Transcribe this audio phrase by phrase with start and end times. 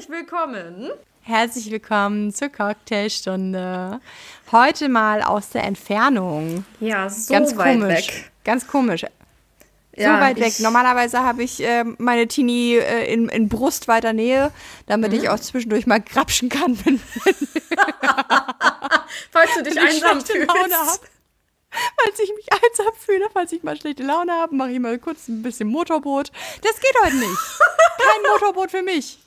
[0.00, 0.90] herzlich willkommen.
[1.22, 4.00] Herzlich willkommen zur Cocktailstunde.
[4.50, 6.64] Heute mal aus der Entfernung.
[6.80, 8.08] Ja, so Ganz weit komisch.
[8.08, 8.30] weg.
[8.44, 9.04] Ganz komisch.
[9.96, 10.46] Ja, so weit weg.
[10.48, 14.50] ich- Normalerweise habe ich äh, meine Teenie äh, in, in brustweiter Nähe,
[14.86, 15.18] damit Mhm.
[15.18, 16.98] ich auch zwischendurch mal grapschen kann, wenn
[19.30, 20.86] Falls du dich wenn ich einsam schlechte Laune habe.
[20.86, 21.02] fühlst.
[22.02, 25.28] Falls ich mich einsam fühle, falls ich mal schlechte Laune habe, mache ich mal kurz
[25.28, 26.32] ein bisschen Motorboot.
[26.62, 27.38] Das geht heute nicht.
[27.98, 29.18] Kein Motorboot für mich.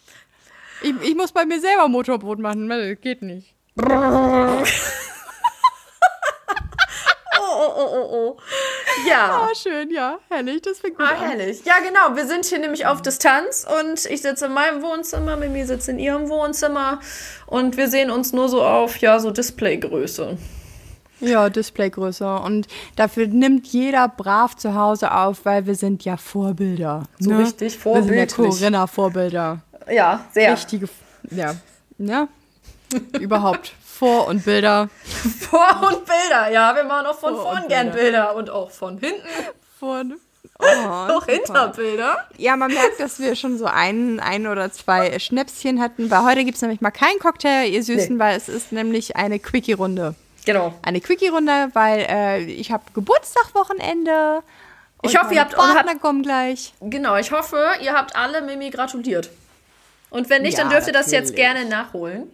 [0.84, 3.54] Ich, ich muss bei mir selber Motorboot machen, das geht nicht.
[7.36, 8.38] Oh, oh, oh, oh, oh.
[9.08, 9.48] Ja.
[9.50, 10.20] Ah, schön, ja.
[10.30, 11.30] Herrlich, das fängt gut Ah, an.
[11.30, 11.64] herrlich.
[11.66, 12.16] Ja, genau.
[12.16, 16.00] Wir sind hier nämlich auf Distanz und ich sitze in meinem Wohnzimmer, Mimi sitzt in
[16.00, 17.00] ihrem Wohnzimmer
[17.48, 20.38] und wir sehen uns nur so auf, ja, so Displaygröße.
[21.22, 22.36] Ja, Displaygröße.
[22.40, 27.04] Und dafür nimmt jeder brav zu Hause auf, weil wir sind ja Vorbilder.
[27.20, 27.40] So ne?
[27.40, 28.26] richtig Wir sind ja.
[28.26, 29.62] Corinna-Vorbilder.
[29.92, 30.54] Ja, sehr.
[30.54, 30.88] Richtige,
[31.32, 31.56] ja,
[31.98, 32.28] ja,
[33.20, 33.74] überhaupt.
[33.86, 34.90] Vor- und Bilder.
[35.50, 36.50] Vor- und Bilder.
[36.52, 38.04] Ja, wir machen auch von Vor- vorn gern Bilder.
[38.04, 39.22] Bilder und auch von hinten
[39.80, 40.04] Vor
[40.60, 41.26] oh, auch.
[41.26, 42.28] Hinterbilder.
[42.38, 46.44] Ja, man merkt, dass wir schon so ein, ein oder zwei Schnäpschen hatten, weil heute
[46.44, 48.20] gibt es nämlich mal keinen Cocktail, ihr Süßen, Nee.
[48.20, 50.16] weil es ist nämlich eine Quickie-Runde.
[50.46, 50.74] Genau.
[50.82, 54.42] Eine Quickie-Runde, weil äh, ich habe Geburtstag-Wochenende.
[55.04, 56.74] Ich hoffe, ihr habt- Partner kommen gleich.
[56.82, 59.30] Genau, ich hoffe, ihr habt alle Mimi gratuliert.
[60.14, 62.32] Und wenn nicht, dann Ja, dürft ihr das jetzt gerne nachholen.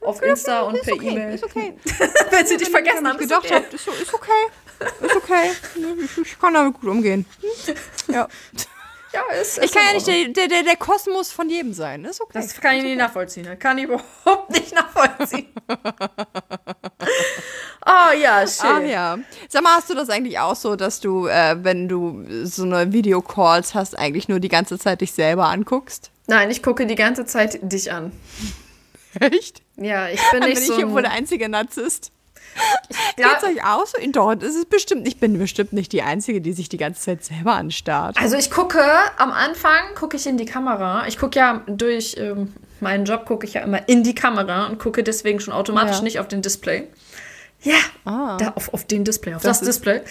[0.00, 1.34] Auf Insta und per okay, E-Mail.
[1.34, 1.74] Ist okay.
[2.30, 3.74] Wenn sie dich vergessen haben, ich ist gedacht okay.
[3.74, 4.30] ist, so- ist okay.
[5.00, 5.50] Ist okay.
[6.04, 7.26] Ich, ich kann damit gut umgehen.
[8.08, 8.28] Ja.
[9.12, 12.04] Ja, ist, Ich ist kann ja nicht der, der, der Kosmos von jedem sein.
[12.04, 12.32] Ist okay.
[12.34, 13.58] Das kann ich nicht nachvollziehen.
[13.58, 15.46] Kann ich überhaupt nicht nachvollziehen.
[17.86, 18.70] oh ja, schön.
[18.70, 19.18] Ach ja.
[19.48, 22.92] Sag mal, hast du das eigentlich auch so, dass du, äh, wenn du so eine
[22.92, 26.10] Videocalls hast, eigentlich nur die ganze Zeit dich selber anguckst?
[26.28, 28.12] Nein, ich gucke die ganze Zeit dich an.
[29.18, 29.62] Echt?
[29.76, 30.76] Ja, ich bin nicht bin ich so.
[30.76, 32.12] hier wohl der einzige Narzisst.
[33.18, 33.96] ja, Geht's euch auch so?
[34.12, 37.24] Doch, das ist bestimmt, ich bin bestimmt nicht die Einzige, die sich die ganze Zeit
[37.24, 38.16] selber anstarrt.
[38.20, 38.80] also ich gucke
[39.16, 41.06] am Anfang gucke ich in die Kamera.
[41.08, 44.78] Ich gucke ja durch ähm, meinen Job gucke ich ja immer in die Kamera und
[44.78, 46.02] gucke deswegen schon automatisch Ja.
[46.02, 46.86] nicht auf den Display.
[47.62, 48.36] Ja, Ah.
[48.38, 50.00] da auf, auf den Display, auf Das das, ist- Display.
[50.00, 50.04] Der,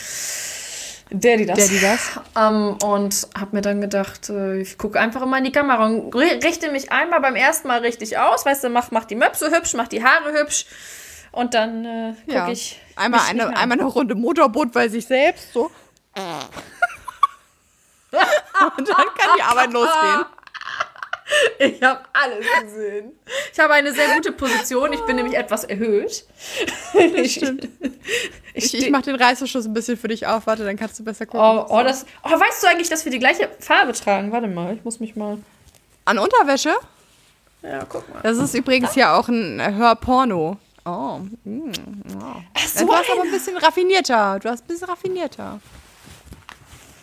[1.12, 1.58] die das.
[1.58, 2.20] Der, die das?
[2.38, 6.14] Ähm, und habe mir dann gedacht, äh, ich gucke einfach immer in die Kamera und
[6.14, 8.46] ri- richte mich einmal beim ersten Mal richtig aus.
[8.46, 10.66] Weißt du, mach, mach die Möpse hübsch, mach die Haare hübsch.
[11.32, 12.50] Und dann äh, gucke Ja.
[12.50, 12.82] ich.
[12.96, 15.70] Einmal eine, einmal eine Runde Motorboot bei sich selbst, so.
[18.78, 20.26] Und dann kann die Arbeit losgehen.
[21.60, 23.12] Ich habe alles gesehen.
[23.52, 24.94] Ich habe eine sehr gute Position.
[24.94, 26.26] Ich bin nämlich etwas erhöht.
[26.94, 27.68] Das stimmt.
[28.54, 31.04] Ich, Ich, ich mach den Reißverschluss ein bisschen für dich auf, warte, dann kannst du
[31.04, 31.42] besser gucken.
[31.42, 34.32] oh, oh, das, oh, weißt du eigentlich, dass wir die gleiche Farbe tragen?
[34.32, 35.38] Warte mal, ich muss mich mal.
[36.06, 36.74] An Unterwäsche?
[37.62, 38.22] Ja, guck mal.
[38.24, 40.58] Das ist übrigens ja auch ein Hörporno.
[40.86, 41.20] Oh.
[41.44, 41.72] mm,
[42.20, 42.38] wow.
[42.56, 44.40] Ach, so du hast aber ein- ein bisschen raffinierter.
[44.42, 45.60] Du hast ein bisschen raffinierter.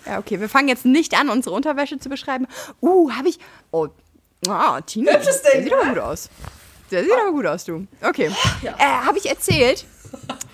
[0.07, 2.47] Ja, okay, wir fangen jetzt nicht an, unsere Unterwäsche zu beschreiben.
[2.81, 3.39] Uh, habe ich.
[3.71, 3.89] Oh,
[4.51, 5.13] ah, Tina.
[5.13, 6.31] Hübsches Der Ding, sieht aber gut aus.
[6.91, 7.87] Der sieht aber gut aus, du.
[8.03, 8.31] Okay.
[8.63, 8.73] Ja.
[8.79, 9.85] Äh, habe ich erzählt?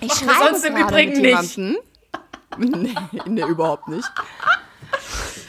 [0.01, 1.57] Ich schreibe sonst im gerade Übrigen mit nicht.
[1.57, 1.77] jemandem.
[3.13, 4.11] nee, nee, überhaupt nicht.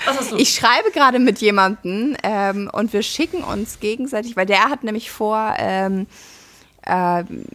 [0.06, 0.38] Was hast du?
[0.38, 5.12] Ich schreibe gerade mit jemandem ähm, und wir schicken uns gegenseitig, weil der hat nämlich
[5.12, 6.08] vor, ähm,
[6.85, 7.46] ähm,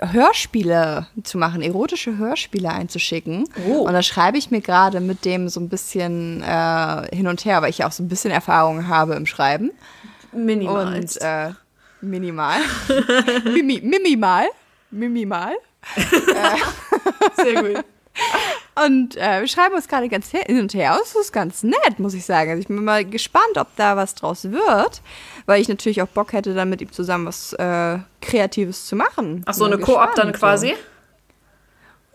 [0.00, 3.48] Hörspiele zu machen, erotische Hörspiele einzuschicken.
[3.66, 3.78] Oh.
[3.78, 7.62] Und da schreibe ich mir gerade mit dem so ein bisschen äh, hin und her,
[7.62, 9.70] weil ich ja auch so ein bisschen Erfahrung habe im Schreiben.
[10.34, 10.94] Minimal.
[10.98, 11.50] Und äh,
[12.00, 12.60] minimal.
[13.44, 14.46] Mimi, mimimal.
[14.90, 15.54] Mimimal.
[17.36, 17.84] Sehr gut.
[18.76, 20.96] Und äh, wir schreiben uns gerade ganz hin und her.
[20.98, 22.50] Das ist ganz nett, muss ich sagen.
[22.50, 25.02] Also ich bin mal gespannt, ob da was draus wird,
[25.46, 29.42] weil ich natürlich auch Bock hätte, dann mit ihm zusammen was äh, Kreatives zu machen.
[29.46, 30.74] Ach so, eine Koop dann quasi?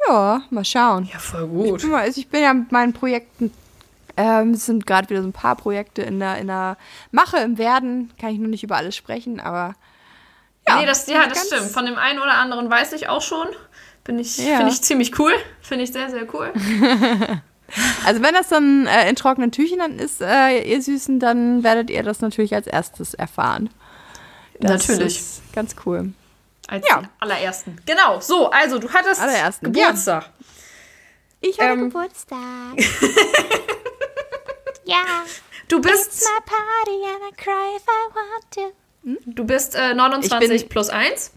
[0.06, 0.12] So.
[0.14, 1.10] Ja, mal schauen.
[1.12, 1.82] Ja, voll Ich gut.
[1.82, 3.52] bin, mal, also ich bin ja mit meinen Projekten,
[4.20, 6.78] ähm, es sind gerade wieder so ein paar Projekte in der, in der
[7.12, 8.12] Mache, im Werden.
[8.20, 9.76] Kann ich nur nicht über alles sprechen, aber
[10.68, 10.76] ja.
[10.78, 11.72] nee, das, ja, das stimmt.
[11.72, 13.48] Von dem einen oder anderen weiß ich auch schon.
[14.04, 14.58] Bin ich, Ja.
[14.58, 15.32] Finde ich ziemlich cool.
[15.62, 16.52] Finde ich sehr, sehr cool.
[18.04, 21.92] Also wenn das dann äh, in trockenen Tüchern dann ist, äh, ihr Süßen, dann werdet
[21.92, 23.70] ihr das natürlich als erstes erfahren.
[24.60, 25.20] Das Natürlich.
[25.20, 26.12] Ist ganz cool.
[26.68, 27.04] Als Ja.
[27.20, 27.78] allerersten.
[27.86, 28.20] Genau.
[28.22, 30.32] So, also du hattest Allerersten, Geburtstag.
[31.42, 32.40] Ich habe Ähm, Geburtstag.
[34.90, 35.26] Yeah,
[35.68, 39.32] Du bist, it's my party and I cry if I want to.
[39.32, 41.34] du bist äh, 29 Ich bin- plus 1.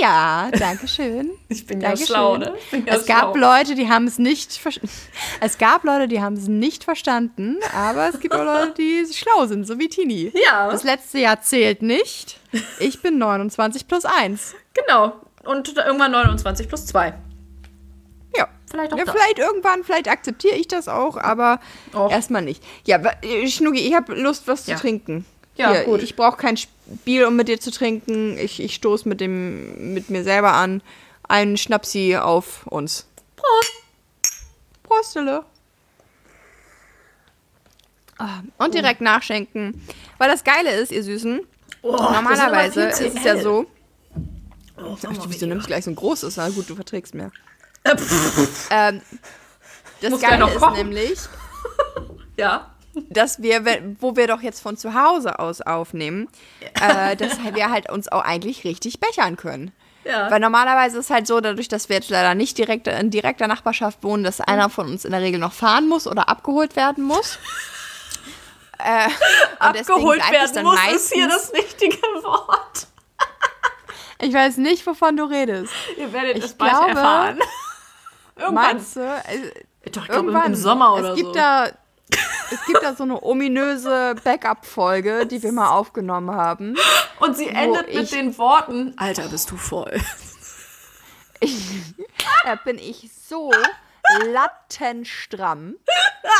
[0.00, 1.30] Ja, danke schön.
[1.48, 2.54] Ich bin ja schlau, ne?
[2.72, 3.56] Ja es gab schlau.
[3.58, 4.90] Leute, die haben es nicht verstanden.
[5.40, 9.46] Es gab Leute, die haben es nicht verstanden, aber es gibt auch Leute, die schlau
[9.46, 10.32] sind, so wie Tini.
[10.44, 10.70] Ja.
[10.70, 12.40] Das letzte Jahr zählt nicht.
[12.80, 14.54] Ich bin 29 plus 1.
[14.74, 15.12] Genau.
[15.44, 17.14] Und irgendwann 29 plus 2.
[18.36, 18.48] Ja.
[18.70, 21.60] Vielleicht auch ja, vielleicht irgendwann, vielleicht akzeptiere ich das auch, aber
[21.94, 22.10] Och.
[22.10, 22.62] erstmal nicht.
[22.84, 23.00] Ja,
[23.46, 24.74] Schnucki, ich habe Lust, was Ja.
[24.76, 25.24] zu trinken.
[25.56, 26.02] Ja, Hier, gut.
[26.02, 28.36] Ich brauche kein Spiel, um mit dir zu trinken.
[28.38, 30.82] Ich, ich stoße mit, dem- mit mir selber an.
[31.28, 33.06] Einen Schnapsi auf uns.
[33.36, 33.72] Prost.
[34.82, 35.44] Prostele.
[38.18, 39.80] Ah, Und direkt nachschenken.
[40.18, 41.40] Weil das Geile ist, ihr Süßen,
[41.82, 43.66] Oh, normalerweise ist sind es ja so.
[44.76, 44.96] hell.
[45.06, 46.36] Ach, du, wieso nimmst du gleich so ein großes?
[46.36, 47.30] Na gut, du verträgst mehr.
[47.90, 47.96] Äh.
[48.70, 49.02] Ähm,
[50.00, 51.18] das Muss Geile noch ist nämlich,
[52.36, 52.70] Ja.
[53.10, 53.64] dass wir,
[54.00, 56.28] wo wir doch jetzt von zu Hause aus aufnehmen,
[56.80, 59.72] äh, dass wir halt uns auch eigentlich richtig bechern können.
[60.04, 60.30] Ja.
[60.30, 63.48] Weil normalerweise ist es halt so, dadurch, dass wir jetzt leider nicht direkt in direkter
[63.48, 67.02] Nachbarschaft wohnen, dass einer von uns in der Regel noch fahren muss oder abgeholt werden
[67.04, 67.38] muss.
[68.78, 69.08] Äh,
[69.58, 72.86] Abgeholt werden dann muss, meistens, ist hier das richtige Wort.
[74.20, 75.72] Ich weiß nicht, wovon du redest.
[75.96, 77.40] Ihr werdet Ich es bald glaube, erfahren.
[78.36, 78.54] Irgendwann.
[78.54, 79.00] Meinst du?
[79.00, 80.46] Äh, Doch, ich Irgendwann.
[80.46, 81.32] im Sommer oder es gibt so.
[81.34, 81.66] Da,
[82.50, 86.76] es gibt da so eine ominöse Backup-Folge, die wir mal aufgenommen haben.
[87.20, 89.98] Und sie endet mit ich- den Worten, Alter, bist du voll.
[92.44, 93.50] Da bin ich so
[94.32, 95.76] lattenstramm.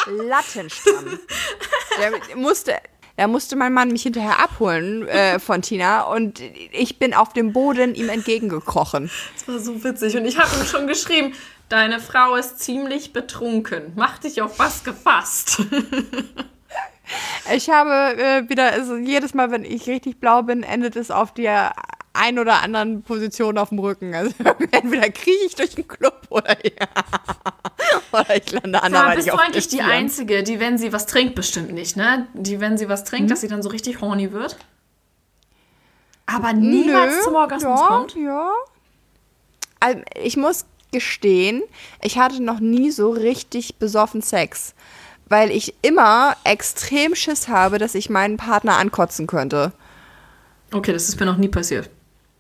[0.07, 1.19] Lattenstramm.
[1.99, 2.77] Da musste,
[3.17, 7.53] da musste mein Mann mich hinterher abholen äh, von Tina und ich bin auf dem
[7.53, 9.11] Boden ihm entgegengekrochen.
[9.35, 10.17] Das war so witzig.
[10.17, 11.35] Und ich habe ihm schon geschrieben,
[11.69, 13.93] deine Frau ist ziemlich betrunken.
[13.97, 15.63] Mach dich auf was gefasst.
[17.55, 21.33] Ich habe äh, wieder, also jedes Mal, wenn ich richtig blau bin, endet es auf
[21.33, 21.73] der
[22.17, 24.15] ein oder anderen Position auf dem Rücken.
[24.15, 24.35] Also
[24.71, 26.87] entweder kriege ich durch den Club oder ja.
[28.13, 29.83] oder ich lande Da anderweitig bist du eigentlich die.
[29.83, 32.27] Einzige, die, wenn sie was trinkt, bestimmt nicht, ne?
[32.35, 34.57] Die, wenn sie was trinkt, dass sie dann so richtig horny wird.
[36.27, 38.17] Aber niemals Nö, zum Orgasmus ja, kommt.
[38.17, 38.51] Ja.
[39.79, 41.63] Also, ich muss gestehen,
[42.03, 44.75] ich hatte noch nie so richtig besoffen Sex.
[45.29, 49.73] Weil ich immer extrem Schiss habe, dass ich meinen Partner ankotzen könnte.
[50.73, 51.91] Okay, das ist mir noch nie passiert.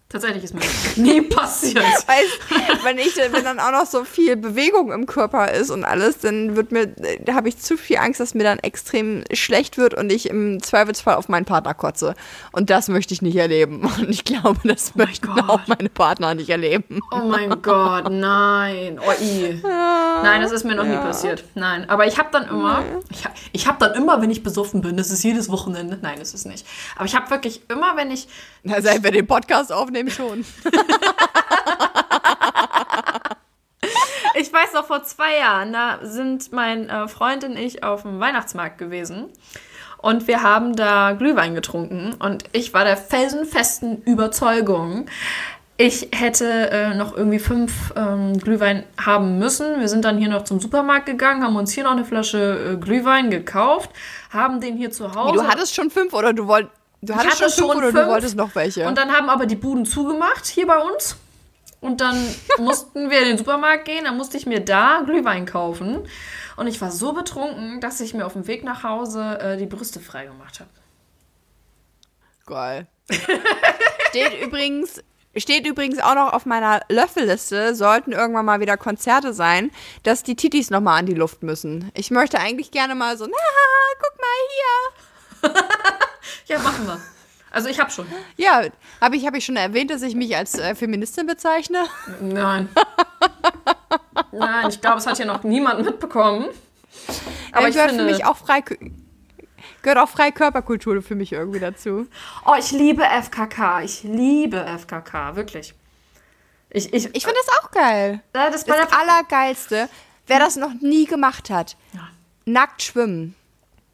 [0.08, 1.76] Tatsächlich ist mir das nie passiert.
[2.06, 6.18] Weißt, wenn, ich, wenn dann auch noch so viel Bewegung im Körper ist und alles,
[6.18, 9.94] dann wird mir, da habe ich zu viel Angst, dass mir dann extrem schlecht wird
[9.94, 12.14] und ich im Zweifelsfall auf meinen Partner kotze.
[12.52, 13.80] Und das möchte ich nicht erleben.
[13.98, 15.48] Und ich glaube, das möchten Gott.
[15.48, 17.00] auch meine Partner nicht erleben.
[17.10, 19.00] Oh mein Gott, nein.
[19.04, 19.60] Oh, i.
[19.62, 21.42] Nein, das ist mir noch nie passiert.
[21.56, 24.82] Nein, aber ich habe dann immer, ich, hab- ich habe dann immer, wenn ich besoffen
[24.82, 25.98] bin, das ist jedes Wochenende.
[26.00, 26.64] Nein, das ist nicht.
[26.94, 28.28] Aber ich habe wirklich immer, wenn ich,
[28.62, 30.40] Na, seit wir den Podcast aufnehmen, schon.
[34.34, 38.20] ich weiß noch vor zwei Jahren, da sind mein äh, Freund und ich auf dem
[38.20, 39.30] Weihnachtsmarkt gewesen.
[39.98, 42.14] Und wir haben da Glühwein getrunken.
[42.18, 45.08] Und ich war der felsenfesten Überzeugung,
[45.78, 49.78] ich hätte äh, noch irgendwie fünf ähm, Glühwein haben müssen.
[49.78, 52.76] Wir sind dann hier noch zum Supermarkt gegangen, haben uns hier noch eine Flasche äh,
[52.76, 53.90] Glühwein gekauft,
[54.30, 55.34] haben den hier zu Hause.
[55.34, 56.72] Du hattest schon fünf oder du wolltest.
[57.06, 58.04] Du hattest hatte schon fünf oder fünf.
[58.04, 58.86] du wolltest noch welche?
[58.86, 61.16] Und dann haben aber die Buden zugemacht hier bei uns.
[61.80, 62.16] Und dann
[62.58, 66.06] mussten wir in den Supermarkt gehen, dann musste ich mir da Glühwein kaufen.
[66.56, 69.66] Und ich war so betrunken, dass ich mir auf dem Weg nach Hause äh, die
[69.66, 70.70] Brüste freigemacht habe.
[72.46, 72.86] Geil.
[74.08, 75.02] steht übrigens.
[75.38, 79.70] Steht übrigens auch noch auf meiner Löffelliste, sollten irgendwann mal wieder Konzerte sein,
[80.02, 81.90] dass die Titis nochmal an die Luft müssen.
[81.92, 83.36] Ich möchte eigentlich gerne mal so, na,
[84.00, 84.36] guck mal
[86.46, 87.00] Ja, machen wir.
[87.50, 88.06] Also ich habe schon.
[88.08, 88.18] hier.
[88.46, 88.62] Ja,
[89.00, 91.84] habe ich, hab ich schon erwähnt, dass ich mich als äh, Feministin bezeichne?
[92.20, 92.68] Nein.
[94.32, 96.46] Nein, ich glaube, es hat ja noch niemand mitbekommen.
[97.52, 98.62] Aber ich gehört finde, für mich auch frei,
[99.82, 102.06] gehört auch freie Körperkultur für mich irgendwie dazu.
[102.44, 103.82] oh, ich liebe FKK.
[103.82, 105.74] Ich liebe FKK, wirklich.
[106.70, 108.20] Ich, ich, Ich finde das auch geil.
[108.32, 109.88] äh, das bei Das Allergeilste,
[110.26, 112.08] wer das noch nie gemacht hat, Ja.
[112.44, 113.34] nackt schwimmen.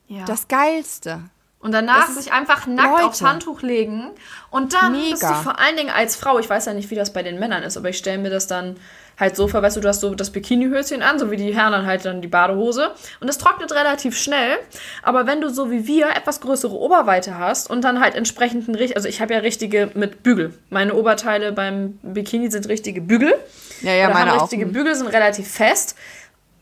[0.09, 0.25] Ja.
[0.25, 1.23] Das Geilste.
[1.63, 3.05] Und danach sich einfach nackt Leute.
[3.05, 4.11] aufs Handtuch legen.
[4.51, 5.35] Und dann bist du Mega.
[5.43, 7.77] vor allen Dingen als Frau, ich weiß ja nicht, wie das bei den Männern ist,
[7.77, 8.77] aber ich stelle mir das dann
[9.19, 11.71] halt so vor, weißt du, du hast so das Bikinihöschen an, so wie die Herren
[11.73, 12.91] dann halt dann die Badehose.
[13.21, 14.59] Und das trocknet relativ schnell.
[15.03, 18.75] Aber wenn du so wie wir etwas größere Oberweite hast und dann halt entsprechend ein
[18.75, 20.53] richtig, also ich habe ja richtige mit Bügel.
[20.71, 23.35] Meine Oberteile beim Bikini sind richtige Bügel.
[23.83, 24.43] Ja, ja, Oder meine haben auch.
[24.43, 25.97] richtige Bügel, sind relativ fest.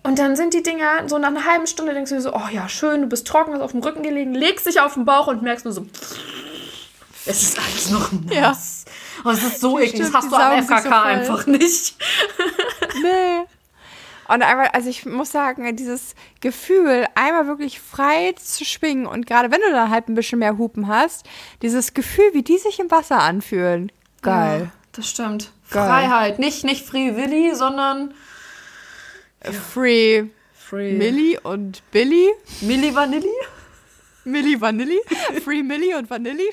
[0.02, 2.48] Und dann sind die Dinger so nach einer halben Stunde denkst du dir so, oh
[2.50, 5.26] ja, schön, du bist trocken, hast auf dem Rücken gelegen, legst dich auf den Bauch
[5.26, 5.86] und merkst nur so,
[7.26, 8.84] es ist alles noch nass.
[9.24, 10.00] Oh, das ist so eklig.
[10.00, 10.92] Das hast du am so FKK voll.
[10.92, 11.96] einfach nicht.
[13.02, 13.46] Nee.
[14.26, 19.50] Und einfach, also ich muss sagen, dieses Gefühl, einmal wirklich frei zu schwingen und gerade
[19.50, 21.26] wenn du dann halt ein bisschen mehr Hupen hast,
[21.62, 23.90] dieses Gefühl, wie die sich im Wasser anfühlen.
[24.22, 24.60] Geil.
[24.64, 25.52] Ja, das stimmt.
[25.70, 25.88] Geil.
[25.88, 26.38] Freiheit.
[26.38, 28.14] Nicht, nicht Free Willy, sondern
[29.42, 32.30] Free Free Millie und Billy.
[32.60, 33.28] Milli Vanilli?
[34.24, 35.00] Milli Vanilli.
[35.44, 36.48] Free Millie und Vanilli.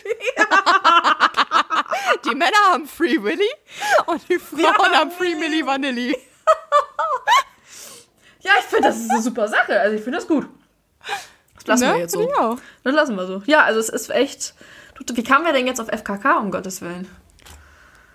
[2.25, 3.49] die Männer haben Free Willy
[4.07, 6.15] und die Frauen haben Free Milli Vanilli.
[8.39, 9.77] Ja, ich finde, das ist eine super Sache.
[9.77, 10.47] Also ich finde das gut.
[11.55, 11.93] Das lassen Ne?
[11.95, 12.57] wir jetzt so.
[12.83, 13.41] Das lassen wir so.
[13.45, 14.53] Ja, also es ist echt.
[15.13, 17.09] Wie kamen wir denn jetzt auf FKK, um Gottes Willen?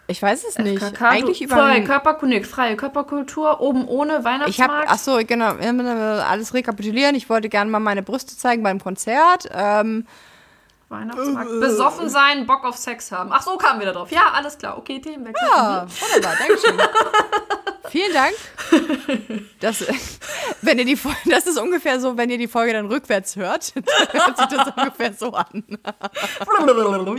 [0.09, 0.83] Ich weiß es nicht.
[0.83, 4.89] FKK, Eigentlich über freie, Körperkunde, freie Körperkultur, oben ohne Ich habe, Weihnachtsmarkt.
[4.89, 5.55] ach so, genau,
[6.23, 7.15] alles rekapitulieren.
[7.15, 9.49] Ich wollte gerne mal meine Brüste zeigen beim Konzert.
[9.53, 10.07] Ähm,
[10.89, 11.51] Weihnachtsmarkt.
[11.61, 13.31] Besoffen sein, Bock auf Sex haben.
[13.33, 14.11] Ach so, kamen wir da drauf.
[14.11, 14.77] Ja, alles klar.
[14.77, 15.49] Okay, Themenwechsel.
[15.49, 16.79] ja, wunderbar, Dankeschön.
[17.89, 18.35] Vielen Dank.
[19.61, 19.85] Das,
[20.63, 23.75] wenn ihr die Folge, das ist ungefähr so, wenn ihr die Folge dann rückwärts hört,
[23.77, 25.65] dann hört sich das ungefähr so an.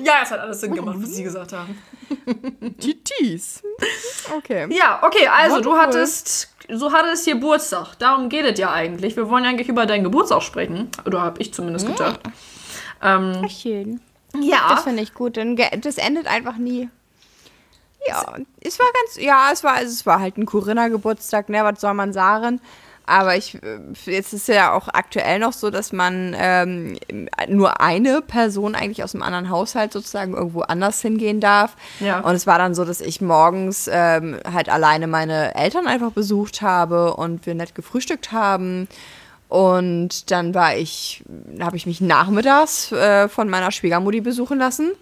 [0.04, 1.78] Ja, es hat alles Sinn gemacht, was Sie gesagt haben.
[2.26, 3.64] GTs.
[4.38, 4.68] Okay.
[4.72, 7.96] Ja, okay, also du hattest, du hattest hier Geburtstag.
[8.00, 9.16] Darum geht es ja eigentlich.
[9.16, 10.90] Wir wollen ja eigentlich über deinen Geburtstag sprechen.
[11.06, 12.20] Oder habe ich zumindest gedacht.
[13.02, 14.00] Ähm, Schön.
[14.40, 14.70] ja.
[14.70, 16.90] Das finde ich gut, denn das endet einfach nie.
[18.08, 21.80] Ja, es war ganz, ja, es war, also es war halt ein Corinna-Geburtstag, ne, was
[21.80, 22.60] soll man sagen?
[23.06, 26.98] Aber ich, äh, jetzt ist ja auch aktuell noch so, dass man ähm,
[27.50, 31.76] nur eine Person eigentlich aus einem anderen Haushalt sozusagen irgendwo anders hingehen darf.
[32.00, 32.22] Ja.
[32.22, 36.62] Und es war dann so, dass ich morgens ähm, halt alleine meine Eltern einfach besucht
[36.62, 38.88] habe und wir nett gefrühstückt haben.
[39.50, 41.24] Und dann war ich,
[41.60, 44.94] habe ich mich nachmittags äh, von meiner Schwiegermutti besuchen lassen.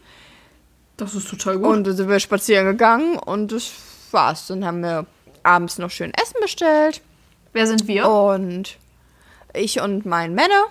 [0.98, 1.68] Das ist total gut.
[1.68, 3.72] Und dann sind wir spazieren gegangen und das
[4.12, 4.48] war's.
[4.48, 5.06] Dann haben wir
[5.44, 7.02] abends noch schön Essen bestellt.
[7.54, 8.10] Wer sind wir?
[8.10, 8.78] Und
[9.54, 10.66] ich und mein Männer.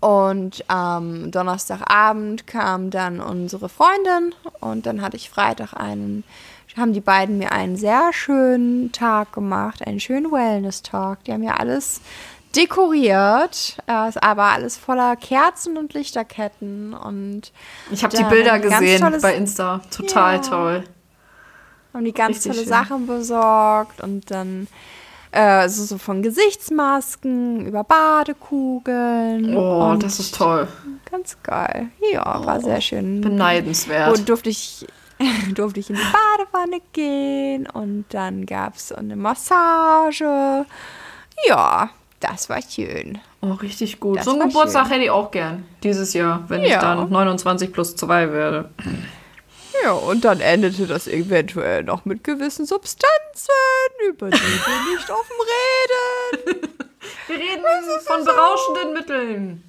[0.00, 6.22] Und am Donnerstagabend kam dann unsere Freundin und dann hatte ich Freitag einen,
[6.76, 11.24] haben die beiden mir einen sehr schönen Tag gemacht, einen schönen Wellness-Tag.
[11.24, 12.00] Die haben ja alles
[12.54, 17.52] dekoriert, äh, aber alles voller Kerzen und Lichterketten und
[17.90, 19.80] Ich habe die Bilder gesehen tolles- bei Insta.
[19.90, 20.42] Total Ja.
[20.42, 20.84] toll.
[21.92, 22.68] haben die ganz Richtig tolle schön.
[22.68, 24.68] Sachen besorgt und dann
[25.32, 29.56] äh, so, so von Gesichtsmasken über Badekugeln.
[29.56, 30.68] Oh, das ist toll.
[31.10, 31.88] ganz geil.
[32.12, 33.20] Ja, war sehr schön.
[33.20, 34.16] Beneidenswert.
[34.16, 34.86] Und durfte ich,
[35.54, 40.64] durfte ich in die Badewanne gehen und dann gab es eine Massage.
[41.46, 43.18] Ja, das war schön.
[43.40, 44.18] Oh, richtig gut.
[44.18, 44.92] Das so einen Geburtstag schön.
[44.94, 45.64] hätte ich auch gern.
[45.82, 46.80] Dieses Jahr, wenn ich Ja.
[46.80, 48.70] dann 29 plus 2 werde.
[49.82, 53.52] Ja, und dann endete das eventuell noch mit gewissen Substanzen,
[54.08, 56.68] über die wir nicht offen reden.
[57.26, 57.62] Wir reden
[58.04, 59.68] von berauschenden Mitteln.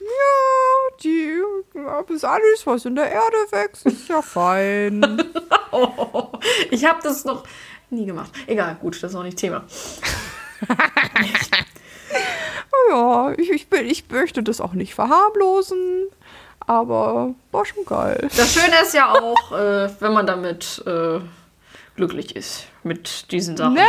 [0.00, 1.42] Ja, die,
[1.74, 5.22] ja, bis alles, was in der Erde wächst, ist ja fein.
[5.72, 6.32] Oh,
[6.70, 7.44] ich habe das noch
[7.90, 8.30] nie gemacht.
[8.46, 9.64] Egal, gut, das ist auch nicht Thema.
[12.88, 16.08] ja, ich, ich, bin, ich möchte das auch nicht verharmlosen,
[16.70, 18.28] aber war schon geil.
[18.36, 21.18] Das Schöne ist ja auch, äh, wenn man damit äh,
[21.96, 23.74] glücklich ist mit diesen Sachen.
[23.74, 23.86] Ne?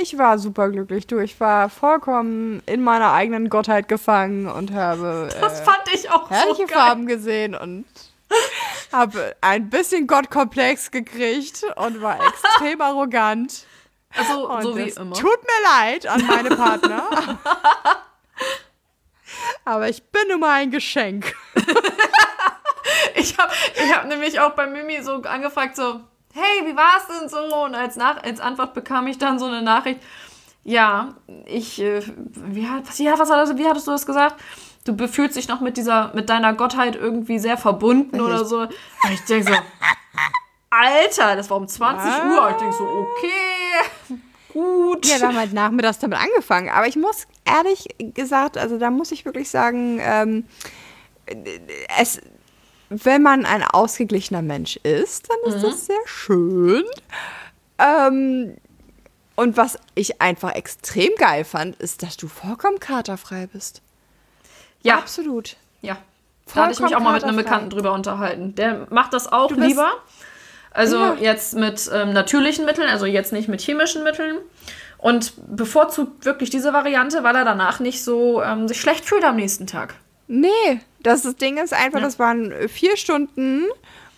[0.00, 1.18] Ich war super glücklich, du.
[1.18, 6.24] Ich war vollkommen in meiner eigenen Gottheit gefangen und habe Das äh, fand ich auch
[6.28, 6.76] so herrliche geil.
[6.78, 7.84] Farben gesehen und
[8.90, 13.66] habe ein bisschen Gottkomplex gekriegt und war extrem arrogant.
[14.16, 15.14] Also, Und so wie immer.
[15.16, 17.08] tut mir leid an meine Partner.
[19.64, 21.34] Aber ich bin mal ein Geschenk.
[23.14, 26.00] Ich habe ich hab nämlich auch bei Mimi so angefragt, so,
[26.34, 27.64] hey, wie war's denn so?
[27.64, 30.00] Und als, Nach als Antwort bekam ich dann so eine Nachricht,
[30.64, 31.14] ja,
[31.46, 32.02] ich, äh,
[32.34, 34.36] wie, hat, ja, was hat wie hattest du das gesagt?
[34.84, 38.60] Du befühlst dich noch mit dieser, mit deiner Gottheit irgendwie sehr verbunden oder so.
[38.60, 38.70] Und
[39.10, 39.58] ich denke so,
[40.70, 42.24] Alter, das war um 20 Was?
[42.24, 42.50] Uhr.
[42.50, 44.20] Ich denke so, okay,
[44.54, 45.06] gut.
[45.06, 46.70] Ja, wir haben halt nachmittags damit angefangen.
[46.70, 50.44] Aber ich muss ehrlich gesagt, also da muss ich wirklich sagen, ähm,
[51.98, 52.20] es,
[52.88, 56.84] wenn man ein ausgeglichener Mensch ist, dann ist das sehr schön.
[57.78, 58.56] Ähm,
[59.36, 63.82] und was ich einfach extrem geil fand, ist, dass du vollkommen katerfrei bist.
[64.82, 65.56] ja, Absolut.
[65.82, 65.98] Ja.
[66.54, 67.36] Da hatte ich mich auch mal mit einem.
[67.36, 68.54] Bekannten drüber unterhalten.
[68.54, 69.92] Der macht das auch lieber.
[70.74, 71.16] Also Ja.
[71.20, 74.36] jetzt mit ähm, natürlichen Mitteln, also jetzt nicht mit chemischen Mitteln.
[74.98, 79.36] Und bevorzugt wirklich diese Variante, weil er danach nicht so ähm, sich schlecht fühlt am
[79.36, 79.94] nächsten Tag.
[80.28, 82.04] Nee, das, das Ding ist einfach, Ja.
[82.06, 83.64] das waren vier Stunden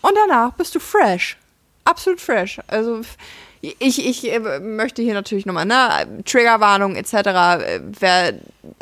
[0.01, 1.37] Und danach bist du fresh.
[1.85, 2.59] Absolut fresh.
[2.67, 3.01] Also
[3.61, 8.33] ich, ich äh, möchte hier natürlich nochmal, ne, Triggerwarnung etc., äh, wer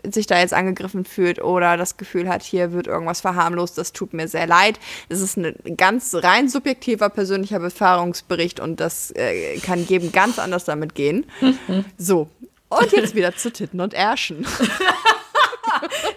[0.03, 4.13] sich da jetzt angegriffen fühlt oder das Gefühl hat, hier wird irgendwas verharmlost, das tut
[4.13, 4.79] mir sehr leid.
[5.09, 10.65] Es ist ein ganz rein subjektiver persönlicher Beförderungsbericht und das äh, kann jedem ganz anders
[10.65, 11.25] damit gehen.
[11.97, 12.29] So,
[12.69, 14.45] und jetzt wieder zu Titten und Ärschen.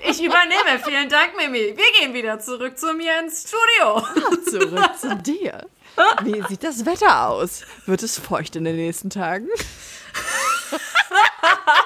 [0.08, 0.82] Ich übernehme.
[0.84, 1.74] Vielen Dank, Mimi.
[1.76, 4.02] Wir gehen wieder zurück zu mir ins Studio.
[4.50, 5.66] Zurück zu dir.
[6.22, 7.62] Wie sieht das Wetter aus?
[7.86, 9.48] Wird es feucht in den nächsten Tagen?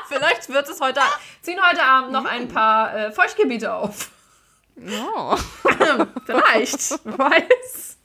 [0.09, 1.01] Vielleicht wird es heute,
[1.41, 4.11] ziehen heute Abend noch ein paar äh, Feuchtgebiete auf.
[4.77, 5.37] Oh.
[6.27, 6.99] Vielleicht.
[7.05, 7.99] Wer weiß.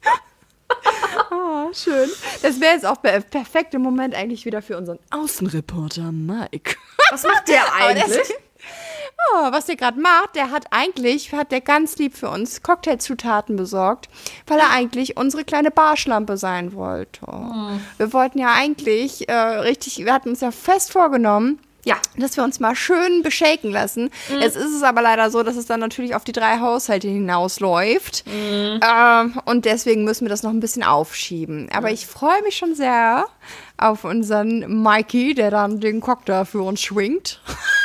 [1.31, 2.09] oh, schön.
[2.41, 6.75] Das wäre jetzt auch der perfekte Moment eigentlich wieder für unseren Außenreporter Mike.
[7.09, 8.33] Was macht der eigentlich?
[9.33, 13.55] Oh, was der gerade macht, der hat eigentlich, hat der ganz lieb für uns Cocktailzutaten
[13.55, 14.09] besorgt,
[14.45, 17.25] weil er eigentlich unsere kleine Barschlampe sein wollte.
[17.25, 17.79] Hm.
[17.97, 21.95] Wir wollten ja eigentlich äh, richtig, wir hatten uns ja fest vorgenommen, Ja.
[22.15, 24.11] dass wir uns mal schön beschaken lassen.
[24.39, 28.23] Jetzt ist es aber leider so, dass es dann natürlich auf die drei Haushalte hinausläuft.
[28.27, 31.69] Ähm, und deswegen müssen wir das noch ein bisschen aufschieben.
[31.73, 33.25] Aber ich freue mich schon sehr
[33.77, 37.41] auf unseren Mikey, der dann den Cocktail für uns schwingt.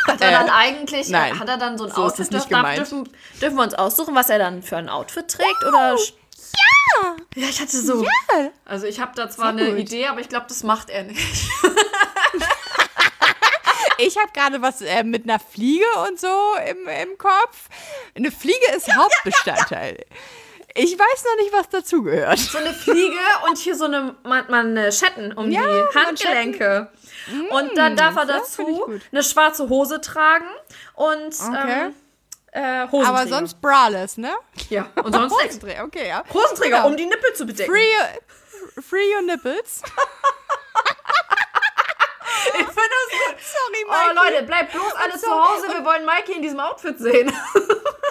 [0.06, 1.38] Hat er dann eigentlich, Äh, nein.
[1.38, 2.48] hat er dann so ein So Outfit?
[2.48, 2.78] gemeint.
[2.78, 3.08] Dürfen,
[3.40, 5.64] dürfen wir uns aussuchen, was er dann für ein Outfit trägt?
[5.66, 7.14] Oder Ja!
[7.36, 8.02] ja, ich hatte so.
[8.02, 8.10] Ja.
[8.64, 9.80] Also ich habe da zwar Sehr eine gut.
[9.80, 11.48] Idee, aber ich glaube, das macht er nicht.
[13.98, 16.26] Ich habe gerade was äh, mit einer Fliege und so
[16.68, 17.68] im, im Kopf.
[18.16, 20.04] Eine Fliege ist Hauptbestandteil.
[20.74, 22.38] Ich weiß noch nicht, was dazugehört.
[22.38, 26.90] So eine Fliege und hier so eine Man Manschetten um Ja, die Handgelenke.
[27.50, 30.48] Und dann darf er dazu eine schwarze Hose tragen
[30.94, 31.86] und Okay.
[31.86, 31.94] ähm,
[32.52, 33.08] äh, Hosenträger.
[33.08, 34.32] Aber sonst braless, ne?
[34.70, 35.32] ja, und sonst.
[35.34, 36.24] Hosenträger, okay, ja.
[36.32, 36.88] Hosenträger, Genau.
[36.88, 37.70] um die Nippel zu bedecken.
[37.70, 39.82] Free, free your nipples.
[43.38, 44.14] Sorry, Oh, Mikey.
[44.34, 45.26] Leute, bleibt bloß alle zu.
[45.30, 45.68] Hause.
[45.68, 47.32] Wir wollen Mikey in diesem Outfit sehen.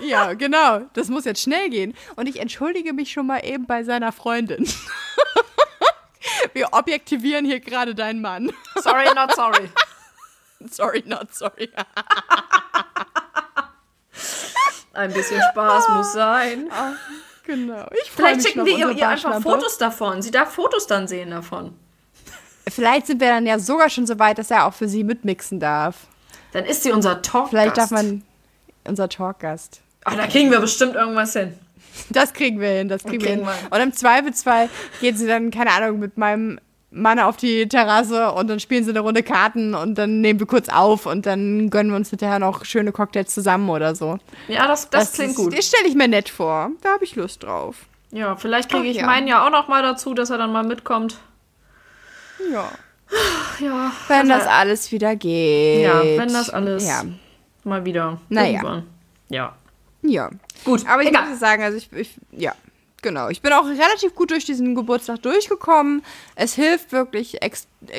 [0.03, 0.79] Ja, genau.
[0.93, 1.95] Das muss jetzt schnell gehen.
[2.15, 4.67] Und ich entschuldige mich schon mal eben bei seiner Freundin.
[6.53, 8.51] Wir objektivieren hier gerade deinen Mann.
[8.81, 9.69] sorry, not sorry.
[10.67, 11.69] Sorry, not sorry.
[14.93, 16.71] Ein bisschen Spaß muss sein.
[17.43, 17.87] Genau.
[18.03, 19.39] Ich Vielleicht schicken wir ihr, einfach.
[19.39, 20.23] Fotos davon.
[20.23, 21.77] Sie darf Fotos dann sehen davon.
[22.67, 25.59] Vielleicht sind wir dann ja sogar schon so weit, dass er auch für sie mitmixen
[25.59, 25.95] darf.
[26.53, 27.49] Dann ist sie unser Talk.
[27.49, 28.23] Vielleicht darf man
[28.87, 29.81] unser Talkgast.
[30.03, 31.53] Ach, da kriegen wir bestimmt irgendwas hin.
[32.09, 33.63] Das kriegen wir hin, das kriegen, Kriegen wir hin.
[33.69, 33.75] wir.
[33.77, 34.69] Und im Zweifelsfall
[35.01, 38.89] geht sie dann, keine Ahnung, mit meinem Mann auf die Terrasse und dann spielen sie
[38.91, 42.39] eine Runde Karten und dann nehmen wir kurz auf und dann gönnen wir uns hinterher
[42.39, 44.17] noch schöne Cocktails zusammen oder so.
[44.47, 45.57] Ja, das, das, klingt ist- gut.
[45.57, 46.71] Das stelle ich mir nett vor.
[46.81, 47.75] Da habe ich Lust drauf.
[48.11, 49.05] Ja, vielleicht kriege ich ja.
[49.05, 51.17] meinen ja auch noch mal dazu, dass er dann mal mitkommt.
[52.51, 52.71] Ja.
[53.59, 55.81] Ja, Wenn also, das alles wieder geht.
[55.83, 57.03] Ja, wenn das alles Ja.
[57.63, 58.19] mal wieder.
[58.29, 58.47] Naja.
[58.53, 58.87] irgendwann.
[59.29, 59.55] Ja.
[60.01, 60.29] Ja.
[60.63, 61.27] Gut, Aber ich egal.
[61.29, 62.53] muss sagen, also ich, ich, ja,
[63.01, 63.29] genau.
[63.29, 66.03] Ich bin auch relativ gut durch diesen Geburtstag durchgekommen.
[66.35, 67.37] Es hilft wirklich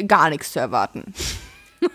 [0.08, 1.12] gar nichts zu erwarten.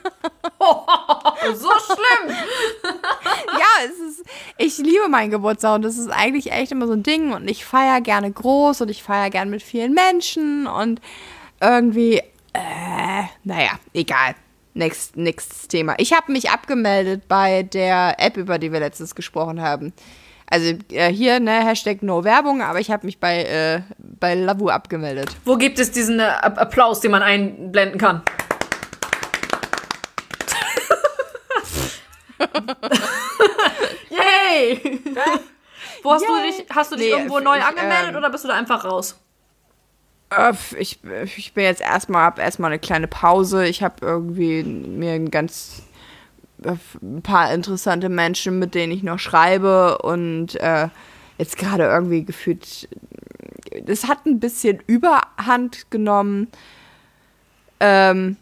[1.56, 2.36] so schlimm.
[2.84, 4.26] ja, es ist,
[4.58, 7.66] ich liebe meinen Geburtstag und das ist eigentlich echt immer so ein Ding und ich
[7.66, 11.02] feiere gerne groß und ich feiere gerne mit vielen Menschen und
[11.62, 12.22] irgendwie,
[12.58, 14.36] äh, naja, egal.
[14.74, 15.96] Nächst, nächstes Thema.
[15.98, 19.92] Ich habe mich abgemeldet bei der App, über die wir letztens gesprochen haben.
[20.50, 24.70] Also äh, hier, ne, Hashtag No Werbung, aber ich habe mich bei, äh, bei Lavu
[24.70, 25.36] abgemeldet.
[25.46, 28.22] Wo gibt es diesen äh, App- Applaus, den man einblenden kann?
[34.10, 35.02] Yay!
[36.04, 36.52] Wo hast du Yay.
[36.52, 38.86] dich, hast du dich Nee, irgendwo neu ich, angemeldet ähm, oder bist du da einfach
[38.86, 39.20] raus?
[40.78, 41.00] Ich,
[41.38, 43.66] ich bin jetzt erstmal, hab erstmal eine kleine Pause.
[43.66, 45.84] Ich habe irgendwie mir ein ganz
[46.64, 50.90] äh, ein paar interessante Menschen, mit denen ich noch schreibe und äh,
[51.38, 52.90] jetzt gerade irgendwie gefühlt,
[53.84, 56.48] das hat ein bisschen Überhand genommen
[57.80, 58.38] ähm,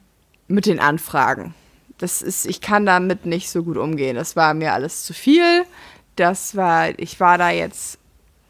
[0.47, 1.53] mit den Anfragen.
[1.97, 4.15] Das ist, ich kann damit nicht so gut umgehen.
[4.15, 5.63] Das war mir alles zu viel.
[6.15, 7.99] Das war, ich war da jetzt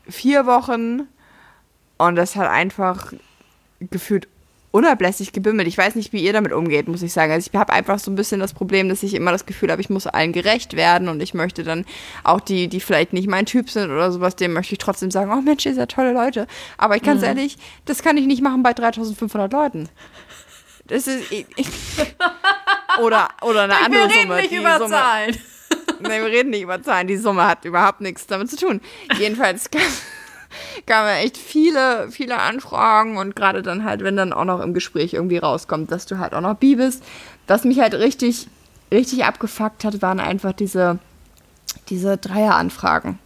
[0.08, 1.08] vier Wochen
[1.98, 3.14] und das hat einfach
[3.80, 4.28] gefühlt
[4.72, 5.70] unablässig gebimmelt.
[5.70, 7.32] Ich weiß nicht, wie ihr damit umgeht, muss ich sagen.
[7.32, 9.80] Also ich habe einfach so ein bisschen das Problem, dass ich immer das Gefühl habe,
[9.82, 11.86] ich muss allen gerecht werden und ich möchte dann
[12.26, 15.32] auch die, die vielleicht nicht mein Typ sind oder sowas, dem möchte ich trotzdem sagen,
[15.32, 16.46] oh Mensch, ihr seid tolle Leute.
[16.78, 17.06] Aber ich Mhm.
[17.06, 19.88] ganz ehrlich, das kann ich nicht machen bei 3500 Leuten.
[20.88, 21.32] Das ist...
[21.32, 21.68] Ich, ich,
[23.02, 24.36] oder, oder eine Wir andere reden Summe.
[24.36, 25.38] nicht die über Summe, Zahlen.
[26.02, 27.08] Nee, wir reden nicht über Zahlen.
[27.08, 28.82] Die Summe hat überhaupt nichts damit zu tun.
[29.18, 29.82] Jedenfalls kann,
[30.86, 35.14] kamen echt viele, viele Anfragen und gerade dann halt, wenn dann auch noch im Gespräch
[35.14, 37.04] irgendwie rauskommt, dass du halt auch noch bi bist.
[37.48, 38.48] Was mich halt richtig,
[38.92, 41.00] richtig abgefuckt hat, waren einfach diese,
[41.90, 43.20] diese Dreieranfragen.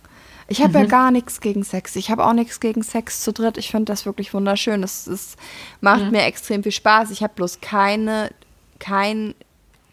[0.50, 0.76] Ich habe mhm.
[0.76, 1.96] ja gar nichts gegen Sex.
[1.96, 3.58] Ich habe auch nichts gegen Sex zu dritt.
[3.58, 4.82] Ich finde das wirklich wunderschön.
[4.82, 5.36] Das, das
[5.80, 6.12] macht mhm.
[6.12, 7.12] mir extrem viel Spaß.
[7.12, 8.32] Ich habe bloß keine,
[8.80, 9.36] kein,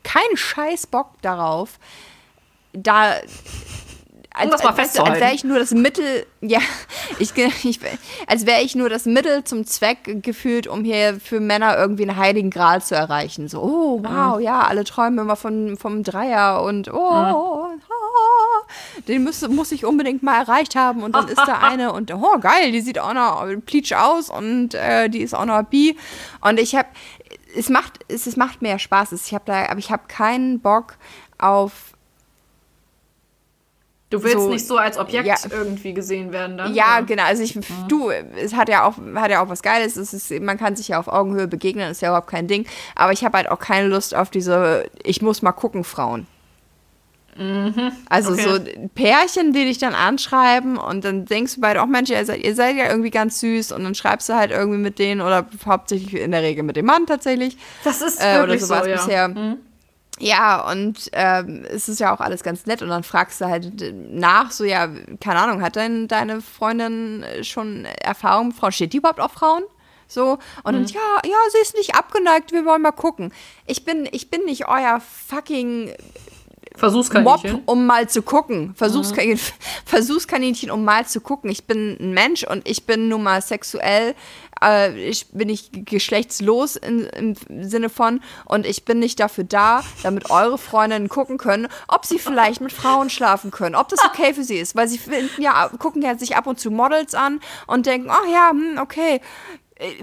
[0.03, 1.79] keinen scheiß Bock darauf,
[2.73, 3.17] da
[4.37, 6.61] als, um als, als wäre ich nur das Mittel, ja,
[7.19, 7.81] ich, ich
[8.27, 12.17] als wäre ich nur das Mittel zum Zweck gefühlt, um hier für Männer irgendwie einen
[12.17, 13.49] heiligen Gral zu erreichen.
[13.49, 14.43] So, oh, wow, mhm.
[14.43, 17.35] ja, alle träumen immer von, vom Dreier und oh, mhm.
[17.35, 21.93] oh, oh, den muss, muss ich unbedingt mal erreicht haben und dann ist da eine
[21.93, 25.63] und oh, geil, die sieht auch noch pleatsch aus und äh, die ist auch noch
[25.63, 25.97] bi
[26.43, 26.89] und ich habe,
[27.57, 30.97] es macht, es, es macht mehr Spaß, ich habe da, aber ich habe keinen Bock
[31.39, 31.96] auf
[34.09, 36.75] Du willst so, nicht so als Objekt ja, irgendwie gesehen werden dann?
[36.75, 37.07] Ja, oder?
[37.07, 37.25] genau.
[37.25, 37.65] Also ich, mhm.
[37.89, 39.97] du, es hat ja auch, hat ja auch was Geiles.
[39.97, 42.67] Es ist, man kann sich ja auf Augenhöhe begegnen, ist ja überhaupt kein Ding.
[42.95, 46.29] Aber ich habe halt auch keine Lust auf diese, ich muss mal gucken, Frauen.
[47.39, 48.43] Mhm, also okay.
[48.43, 52.43] so Pärchen, die dich dann anschreiben und dann denkst du beide, auch Mensch, ihr seid,
[52.43, 55.47] ihr seid ja irgendwie ganz süß und dann schreibst du halt irgendwie mit denen oder
[55.67, 57.59] hauptsächlich in der Regel mit dem Mann tatsächlich.
[57.85, 58.81] Das ist äh, wirklich so, ja.
[58.81, 59.29] bisher.
[59.29, 59.57] Mhm.
[60.19, 63.73] Ja, und ähm, es ist ja auch alles ganz nett und dann fragst du halt
[63.93, 64.89] nach, so ja,
[65.21, 68.73] keine Ahnung, hat denn deine Freundin schon Erfahrung mit Frauen?
[68.73, 69.65] Steht die überhaupt auf Frauen?
[70.09, 70.85] So, und mhm.
[70.85, 73.33] dann, ja, ja, sie ist nicht abgeneigt, wir wollen mal gucken.
[73.67, 75.93] Ich bin, ich bin nicht euer fucking
[76.77, 77.53] Versuchskaninchen.
[77.53, 78.75] Mob, um mal zu gucken.
[78.75, 79.63] Versuchskaninchen, mhm.
[79.85, 81.51] Versuchskaninchen, um mal zu gucken.
[81.51, 84.15] Ich bin ein Mensch und ich bin nun mal sexuell,
[84.63, 89.83] äh, ich bin nicht geschlechtslos in, im Sinne von und ich bin nicht dafür da,
[90.03, 94.35] damit eure Freundinnen gucken können, ob sie vielleicht mit Frauen schlafen können, ob das okay
[94.35, 97.41] für sie ist, weil sie finden, ja, gucken ja sich ab und zu Models an
[97.67, 99.21] und denken, ach ja, hm, okay,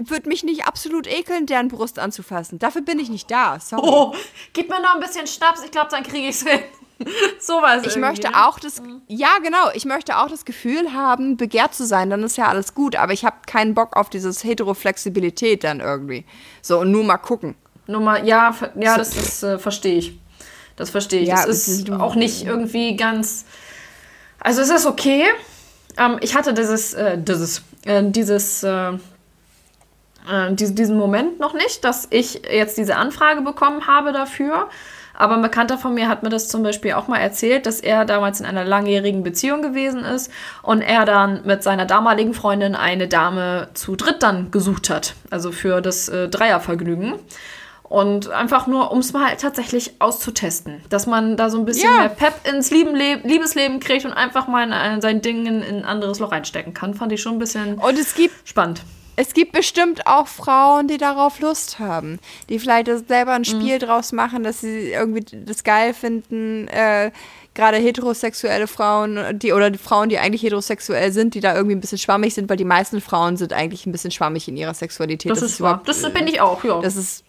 [0.06, 2.58] würde mich nicht absolut ekeln, deren Brust anzufassen.
[2.58, 3.58] Dafür bin ich nicht da.
[3.58, 3.82] Sorry.
[3.84, 4.14] Oh,
[4.52, 6.60] gib mir noch ein bisschen Schnaps, ich glaube, dann kriege ich es hin.
[7.40, 7.84] Sowas.
[7.86, 8.46] Ich möchte ne?
[8.46, 9.02] auch das, mhm.
[9.08, 12.74] ja genau, ich möchte auch das Gefühl haben, begehrt zu sein, dann ist ja alles
[12.74, 16.24] gut, aber ich habe keinen Bock auf dieses Heteroflexibilität dann irgendwie.
[16.62, 17.56] So, und nur mal gucken.
[17.86, 20.18] Nur mal, ja, ja, das, das äh, verstehe ich.
[20.76, 21.28] Das verstehe ich.
[21.28, 23.44] Ja, das ist auch nicht irgendwie ganz,
[24.38, 25.24] also es ist okay.
[25.96, 28.64] Ähm, ich hatte dieses, äh, dieses, äh, dieses,
[30.28, 34.68] äh, äh, diesen Moment noch nicht, dass ich jetzt diese Anfrage bekommen habe dafür.
[35.16, 38.04] Aber ein Bekannter von mir hat mir das zum Beispiel auch mal erzählt, dass er
[38.04, 40.28] damals in einer langjährigen Beziehung gewesen ist
[40.62, 45.14] und er dann mit seiner damaligen Freundin eine Dame zu dritt dann gesucht hat.
[45.30, 47.14] Also für das äh, Dreiervergnügen.
[47.84, 50.82] Und einfach nur, um es mal tatsächlich auszutesten.
[50.88, 52.00] Dass man da so ein bisschen ja.
[52.00, 56.18] mehr Pep ins Liebesleben kriegt und einfach mal in, sein Ding in, in, ein anderes
[56.18, 56.94] Loch reinstecken kann.
[56.94, 58.80] Fand ich schon ein bisschen und es gibt, spannend
[59.16, 63.80] es gibt bestimmt auch Frauen, die darauf Lust haben, die vielleicht selber ein Spiel mhm.
[63.80, 67.10] draus machen, dass sie irgendwie das geil finden, äh,
[67.54, 71.80] gerade heterosexuelle Frauen, die oder die Frauen, die eigentlich heterosexuell sind, die da irgendwie ein
[71.80, 75.30] bisschen schwammig sind, weil die meisten Frauen sind eigentlich ein bisschen schwammig in ihrer Sexualität.
[75.30, 75.82] Das, das ist wahr.
[75.86, 76.80] Das bin ich auch, ja.
[76.80, 77.24] Das ist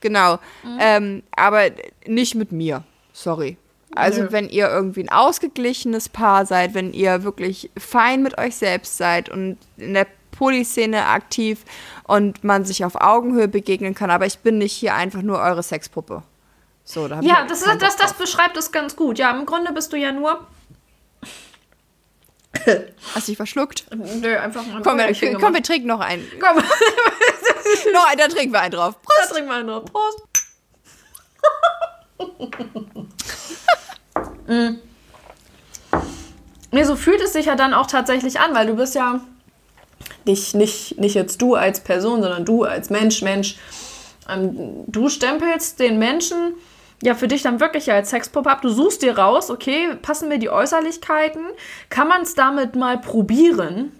[0.00, 0.38] genau.
[0.64, 0.78] Mhm.
[0.80, 1.70] Ähm, aber
[2.06, 2.82] nicht mit mir.
[3.12, 3.56] Sorry.
[3.94, 4.28] Also, Nö.
[4.30, 9.28] wenn ihr irgendwie ein ausgeglichenes Paar seid, wenn ihr wirklich fein mit euch selbst seid
[9.28, 10.06] und in der
[10.40, 11.60] Polyszene aktiv
[12.04, 14.10] und man sich auf Augenhöhe begegnen kann.
[14.10, 16.22] Aber ich bin nicht hier einfach nur eure Sexpuppe.
[16.82, 19.18] So, da ja, das, ist, das, das beschreibt es ganz gut.
[19.18, 20.46] Ja, im Grunde bist du ja nur.
[23.14, 23.84] Hast du dich verschluckt?
[23.94, 24.80] Nö, einfach mal.
[24.82, 26.26] Komm, wir, komm, wir trinken noch einen.
[26.40, 26.56] Komm.
[27.92, 28.94] noch einen, da trinken wir einen drauf.
[29.02, 29.18] Prost.
[29.20, 29.84] Da trinken wir einen drauf.
[29.84, 30.22] Prost.
[34.48, 34.78] mm.
[36.72, 39.20] Nee, so fühlt es sich ja dann auch tatsächlich an, weil du bist ja
[40.24, 43.56] nicht, nicht, nicht jetzt du als Person, sondern du als Mensch, Mensch.
[44.28, 46.54] Ähm, du stempelst den Menschen
[47.02, 48.62] ja für dich dann wirklich als Sexpuppe ab.
[48.62, 51.42] Du suchst dir raus, okay, passen mir die Äußerlichkeiten?
[51.88, 53.92] Kann man es damit mal probieren?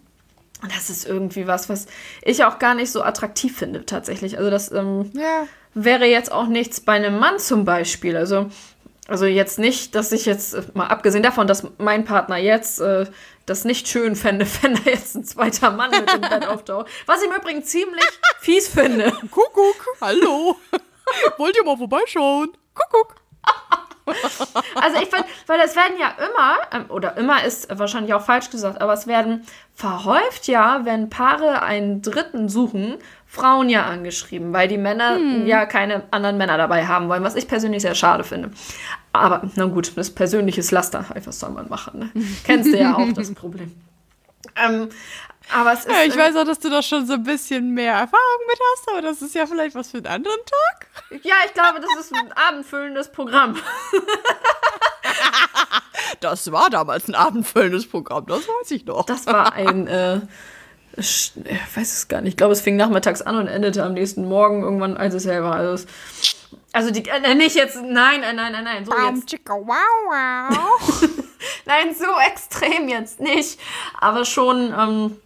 [0.62, 1.86] Und das ist irgendwie was, was
[2.22, 4.36] ich auch gar nicht so attraktiv finde, tatsächlich.
[4.36, 5.46] Also, das ähm, ja.
[5.72, 8.16] wäre jetzt auch nichts bei einem Mann zum Beispiel.
[8.16, 8.50] Also,
[9.08, 13.06] also jetzt nicht, dass ich jetzt, äh, mal abgesehen davon, dass mein Partner jetzt äh,
[13.50, 16.88] das nicht schön fände, wenn da jetzt ein zweiter Mann mit dem Bett auftaucht.
[17.06, 18.04] Was ich im Übrigen ziemlich
[18.38, 19.10] fies finde.
[19.30, 20.56] Kuckuck, hallo.
[21.36, 22.56] Wollt ihr mal vorbeischauen?
[22.74, 23.16] Kuckuck.
[24.74, 28.50] Also ich finde, weil es werden ja immer, ähm, oder immer ist wahrscheinlich auch falsch
[28.50, 32.98] gesagt, aber es werden verhäuft ja, wenn Paare einen Dritten suchen,
[33.30, 35.46] Frauen ja angeschrieben, weil die Männer hm.
[35.46, 38.50] ja keine anderen Männer dabei haben wollen, was ich persönlich sehr schade finde.
[39.12, 42.00] Aber na gut, das ist persönliches Laster, was soll man machen?
[42.00, 42.10] Ne?
[42.44, 43.72] Kennst du ja auch das Problem.
[44.56, 44.88] Ähm,
[45.52, 45.90] aber es ist.
[45.90, 48.58] Ja, ich äh, weiß auch, dass du da schon so ein bisschen mehr Erfahrung mit
[48.72, 51.20] hast, aber das ist ja vielleicht was für einen anderen Tag.
[51.22, 53.56] Ja, ich glaube, das ist ein abendfüllendes Programm.
[56.20, 59.06] Das war damals ein abendfüllendes Programm, das weiß ich noch.
[59.06, 60.20] Das war ein, äh,
[61.00, 61.32] ich
[61.74, 62.30] weiß es gar nicht.
[62.32, 65.42] Ich glaube, es fing nachmittags an und endete am nächsten Morgen irgendwann, als es hell
[65.42, 65.54] war.
[65.54, 65.86] Also, es,
[66.72, 69.28] also die, äh, nicht jetzt, nein, nein, nein, nein, nein, so Bam, jetzt.
[69.28, 69.76] chicka, wow,
[70.08, 71.08] wow.
[71.64, 73.58] Nein, so extrem jetzt nicht.
[73.98, 75.16] Aber schon ähm,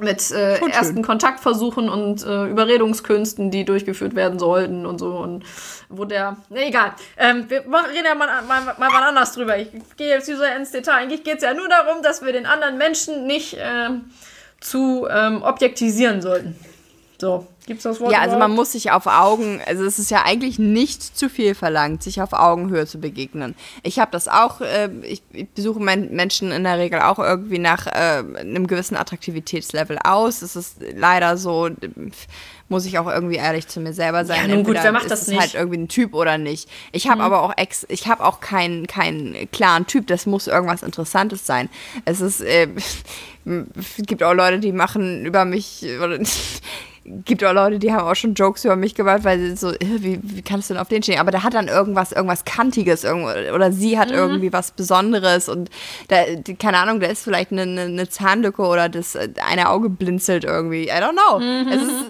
[0.00, 0.70] mit äh, Schon schön.
[0.70, 5.16] ersten Kontaktversuchen und äh, Überredungskünsten, die durchgeführt werden sollten und so.
[5.16, 5.44] Und
[5.88, 6.36] wo der.
[6.48, 6.94] Nee, egal.
[7.16, 9.58] Ähm, wir reden ja mal, mal, mal wann anders drüber.
[9.58, 10.94] Ich gehe jetzt nicht so ins Detail.
[10.94, 14.10] Eigentlich geht es ja nur darum, dass wir den anderen Menschen nicht ähm,
[14.60, 16.56] zu ähm, objektisieren sollten.
[17.20, 18.12] So, gibt's das Wort?
[18.12, 21.54] Ja, also man muss sich auf Augen, also es ist ja eigentlich nicht zu viel
[21.54, 23.54] verlangt, sich auf Augenhöhe zu begegnen.
[23.82, 27.58] Ich habe das auch, äh, ich, ich besuche men Menschen in der Regel auch irgendwie
[27.58, 30.40] nach äh, einem gewissen Attraktivitätslevel aus.
[30.40, 31.68] Es ist leider so,
[32.70, 34.48] muss ich auch irgendwie ehrlich zu mir selber sein.
[34.48, 35.36] Ja, nun gut, wer macht ist das nicht?
[35.36, 35.40] Mhm.
[35.40, 36.70] halt irgendwie ein Typ oder nicht.
[36.92, 40.06] Ich habe aber auch ex, ich habe auch keinen keinen klaren Typ.
[40.06, 41.68] Das muss irgendwas Interessantes sein.
[42.06, 42.68] Es ist, äh,
[43.44, 46.18] es gibt auch Leute, die machen über mich oder
[47.04, 49.78] gibt auch Leute, die haben auch schon Jokes über mich gemacht, weil sie so, äh,
[49.80, 51.18] wie, wie kannst du denn auf den stehen?
[51.18, 55.70] Aber der hat dann irgendwas, irgendwas Kantiges irgendwo, oder sie hat irgendwie was Besonderes und
[56.08, 59.88] da, die, keine Ahnung, da ist vielleicht eine, eine, eine Zahnlücke oder das eine Auge
[59.88, 60.84] blinzelt irgendwie.
[60.84, 61.40] I don't know.
[61.72, 62.04] Es ist,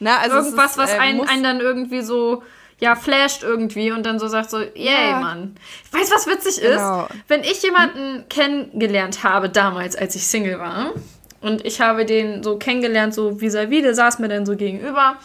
[0.00, 2.42] na, also Irgendwas, ist, was äh, einen, muss- einen dann irgendwie so,
[2.78, 5.20] ja, flasht irgendwie und dann so sagt so, yay, Ja.
[5.20, 5.56] Mann.
[5.92, 7.04] Weißt du, was witzig Genau.
[7.04, 7.10] ist?
[7.28, 10.92] Wenn ich jemanden kennengelernt habe damals, als ich Single war,
[11.40, 15.16] und ich habe den so kennengelernt, so vis-à-vis, der saß mir dann so gegenüber,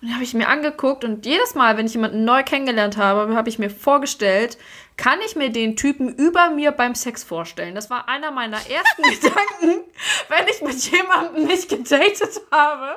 [0.00, 3.48] und habe ich mir angeguckt und jedes Mal, wenn ich jemanden neu kennengelernt habe, habe
[3.48, 4.56] ich mir vorgestellt,
[4.96, 7.74] kann ich mir den Typen über mir beim Sex vorstellen?
[7.74, 9.82] Das war einer meiner ersten Gedanken,
[10.28, 12.96] wenn ich mit jemandem nicht gedatet habe.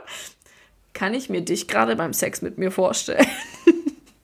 [0.94, 3.26] Kann ich mir dich gerade beim Sex mit mir vorstellen?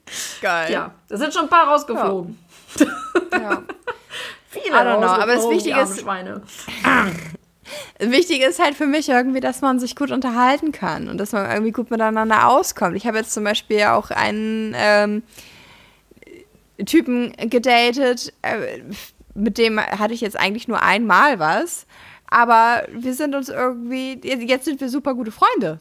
[0.41, 0.71] geil.
[0.71, 2.37] Ja, da sind schon ein paar rausgeflogen.
[3.31, 3.63] Ja.
[4.49, 6.41] Viele I don't know, aber das rausgeflogen, Wichtige ist- Schweine.
[7.99, 11.49] Wichtig ist halt für mich irgendwie, dass man sich gut unterhalten kann und dass man
[11.51, 12.95] irgendwie gut miteinander auskommt.
[12.95, 15.23] Ich habe jetzt zum Beispiel auch einen ähm,
[16.85, 18.79] Typen gedatet, äh,
[19.33, 21.85] mit dem hatte ich jetzt eigentlich nur einmal was,
[22.29, 25.79] aber wir sind uns irgendwie, jetzt sind wir super gute Freunde.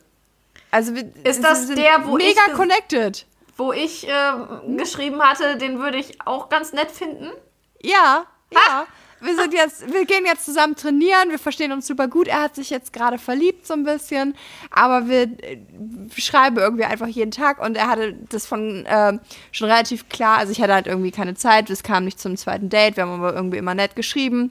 [0.73, 3.27] Also wir, Ist das sind der, wo ich mega ges- connected?
[3.57, 4.33] Wo ich äh,
[4.77, 7.31] geschrieben hatte, den würde ich auch ganz nett finden.
[7.83, 8.87] Ja, ja.
[9.21, 12.29] Wir sind jetzt, wir gehen jetzt zusammen trainieren, wir verstehen uns super gut.
[12.29, 14.37] Er hat sich jetzt gerade verliebt so ein bisschen,
[14.71, 15.59] aber wir äh,
[16.16, 19.21] schreiben irgendwie einfach jeden Tag und er hatte das von ähm,
[19.53, 20.37] schon relativ klar.
[20.38, 23.23] Also ich hatte halt irgendwie keine Zeit, es kam nicht zum zweiten Date, wir haben
[23.23, 24.51] aber irgendwie immer nett geschrieben.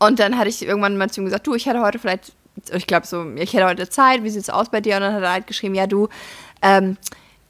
[0.00, 2.32] Und dann hatte ich irgendwann mal zu ihm gesagt, du, ich hätte heute vielleicht,
[2.72, 4.96] ich glaube so, ich hätte heute Zeit, wie sieht's aus bei dir?
[4.96, 6.08] Und dann hat er halt geschrieben, ja du,
[6.60, 6.96] ähm,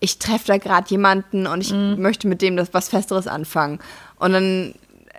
[0.00, 3.78] ich treffe da gerade jemanden und ich möchte mit dem das was Festeres anfangen.
[4.16, 4.74] Und dann,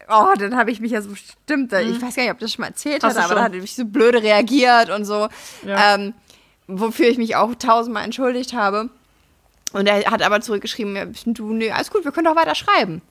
[0.10, 2.62] oh, dann habe ich mich ja so stimmt, ich weiß gar nicht, ob das schon
[2.62, 3.58] mal erzählt Hast hatte, aber dann schon.
[3.60, 5.28] hat ich so blöde reagiert und so,
[5.66, 5.96] Ja.
[5.96, 6.14] ähm,
[6.68, 8.90] wofür ich mich auch tausendmal entschuldigt habe.
[9.74, 13.02] Und er hat aber zurückgeschrieben, du, nee, alles gut, wir können doch weiter schreiben.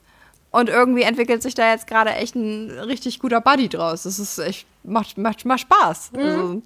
[0.51, 4.03] Und irgendwie entwickelt sich da jetzt gerade echt ein richtig guter Buddy draus.
[4.03, 6.11] Das ist echt, macht, macht, macht Spaß.
[6.15, 6.61] Also,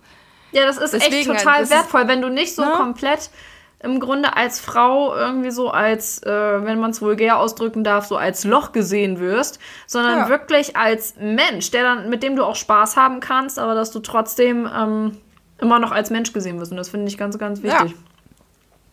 [0.52, 2.72] Ja, das ist Deswegen, echt total wertvoll, wenn du nicht so Ne?
[2.78, 3.32] komplett
[3.82, 6.30] im Grunde als Frau irgendwie so als, äh,
[6.66, 10.30] wenn man es vulgär ausdrücken darf, so als Loch gesehen wirst, sondern Ja.
[10.30, 14.00] wirklich als Mensch, der dann, mit dem du auch Spaß haben kannst, aber dass du
[14.00, 15.18] trotzdem ähm,
[15.60, 16.72] immer noch als Mensch gesehen wirst.
[16.72, 17.94] Und das finde ich ganz, ganz wichtig.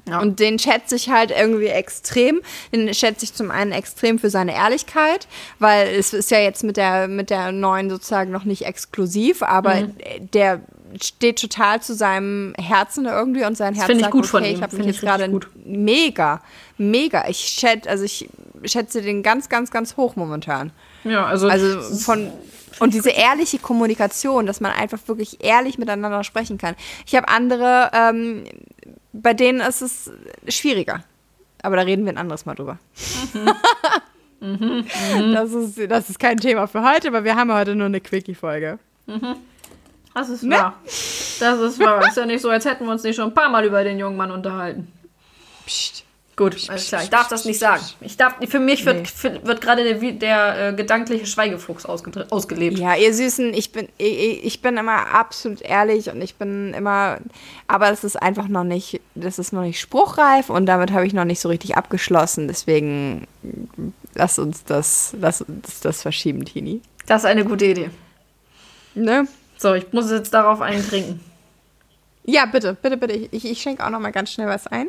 [0.08, 0.20] Ja.
[0.20, 2.40] Und den schätze ich halt irgendwie extrem.
[2.72, 5.26] Den schätze ich zum einen extrem für seine Ehrlichkeit,
[5.58, 9.74] weil es ist ja jetzt mit der, mit der neuen sozusagen noch nicht exklusiv, aber
[9.74, 9.96] Mhm.
[10.32, 10.60] der
[11.02, 14.52] steht total zu seinem Herzen irgendwie und sein Herz finde ich sagt, gut von okay,
[14.52, 16.42] ich habe mich Finde jetzt gerade mega,
[16.78, 17.28] mega.
[17.28, 18.28] Ich schätze, also ich
[18.64, 20.72] schätze den ganz, ganz, ganz hoch momentan.
[21.04, 22.30] Ja, also, Also von
[22.78, 26.74] und diese ehrliche Kommunikation, dass man einfach wirklich ehrlich miteinander sprechen kann.
[27.06, 28.44] Ich habe andere, ähm,
[29.12, 30.10] bei denen ist es
[30.48, 31.02] schwieriger.
[31.62, 32.78] Aber da reden wir ein anderes Mal drüber.
[34.38, 38.78] Das, ist, das ist kein Thema für heute, aber wir haben heute nur eine Quickie-Folge.
[40.16, 40.56] Das ist Ne?
[40.56, 40.74] wahr.
[40.84, 42.06] Das ist wahr.
[42.08, 43.98] Ist ja nicht so, als hätten wir uns nicht schon ein paar Mal über den
[43.98, 44.90] jungen Mann unterhalten.
[45.66, 46.02] Psst.
[46.38, 47.02] Gut, alles klar.
[47.02, 47.82] Ich darf das nicht sagen.
[48.02, 49.04] Ich darf, für mich wird, Nee.
[49.06, 52.78] für, wird gerade der, der äh, gedankliche Schweigefuchs ausgelebt.
[52.78, 57.20] Ja, ihr Süßen, ich bin, ich, ich bin immer absolut ehrlich und ich bin immer,
[57.68, 61.14] aber es ist einfach noch nicht, das ist noch nicht spruchreif und damit habe ich
[61.14, 62.48] noch nicht so richtig abgeschlossen.
[62.48, 63.26] Deswegen
[64.14, 66.82] lass uns das, lass uns das verschieben, Tini.
[67.06, 67.88] Das ist eine gute Idee.
[68.94, 69.26] Ne?
[69.56, 71.24] So, ich muss jetzt darauf einen trinken.
[72.24, 73.14] Ja, bitte, bitte, bitte.
[73.14, 74.88] Ich, ich schenke auch noch mal ganz schnell was ein.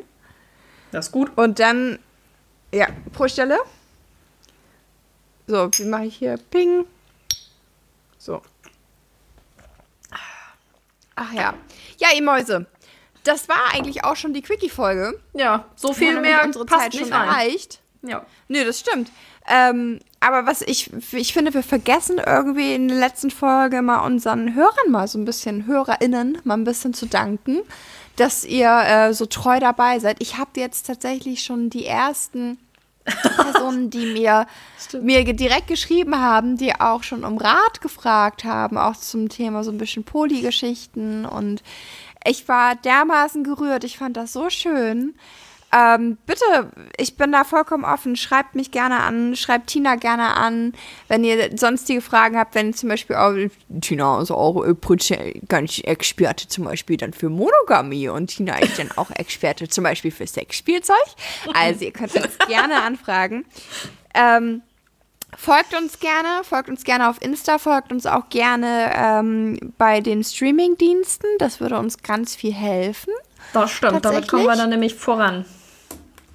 [0.91, 1.31] Das ist gut.
[1.37, 1.99] Und dann,
[2.73, 3.59] ja, pro Stelle.
[5.45, 6.37] So, wie mache ich hier?
[6.49, 6.85] Ping.
[8.17, 8.41] So.
[11.15, 11.53] Ach ja.
[11.97, 12.65] Ja, ihr Mäuse.
[13.23, 15.19] Das war eigentlich auch schon die Quickie-Folge.
[15.33, 17.27] Ja, so viel mehr unsere passt Zeit nicht schon rein.
[17.27, 17.81] erreicht.
[18.03, 18.25] Ja.
[18.47, 19.11] Nö, das stimmt.
[19.47, 24.55] Ähm, aber was ich, ich finde, wir vergessen irgendwie in der letzten Folge mal unseren
[24.55, 27.59] Hörern mal so ein bisschen, HörerInnen, mal ein bisschen zu danken,
[28.17, 30.17] dass ihr äh, so treu dabei seid.
[30.19, 32.57] Ich habe jetzt tatsächlich schon die ersten
[33.05, 34.47] Personen, die mir,
[35.01, 39.71] mir direkt geschrieben haben, die auch schon um Rat gefragt haben, auch zum Thema so
[39.71, 41.25] ein bisschen Polygeschichten.
[41.25, 41.63] Und
[42.25, 43.85] ich war dermaßen gerührt.
[43.85, 45.15] Ich fand das so schön.
[45.73, 48.15] Ähm, bitte, ich bin da vollkommen offen.
[48.15, 50.73] Schreibt mich gerne an, schreibt Tina gerne an,
[51.09, 53.33] wenn ihr sonstige Fragen habt, wenn zum Beispiel auch
[53.81, 54.65] Tina ist auch
[55.49, 60.11] ganz Experte zum Beispiel dann für Monogamie und Tina ist dann auch Experte zum Beispiel
[60.11, 60.95] für Sexspielzeug.
[61.53, 63.45] Also ihr könnt uns gerne anfragen.
[64.13, 64.61] Ähm,
[65.35, 70.23] Folgt uns gerne, folgt uns gerne auf Insta, folgt uns auch gerne ähm, bei den
[70.23, 71.27] Streaming-Diensten.
[71.37, 73.11] Das würde uns ganz viel helfen.
[73.53, 75.45] Das stimmt, damit kommen wir dann nämlich voran.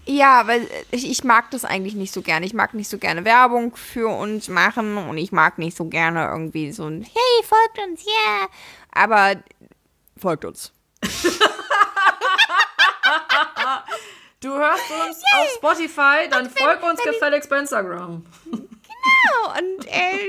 [0.05, 2.45] Ja, weil ich, ich mag das eigentlich nicht so gerne.
[2.45, 6.27] Ich mag nicht so gerne Werbung für uns machen und ich mag nicht so gerne
[6.27, 8.49] irgendwie so ein Hey, folgt uns, yeah.
[8.91, 9.41] Aber
[10.17, 10.73] folgt uns.
[14.41, 18.27] Du hörst uns auf Spotify, dann folg uns gefälligst bei Instagram.
[18.51, 20.29] Genau, und äh,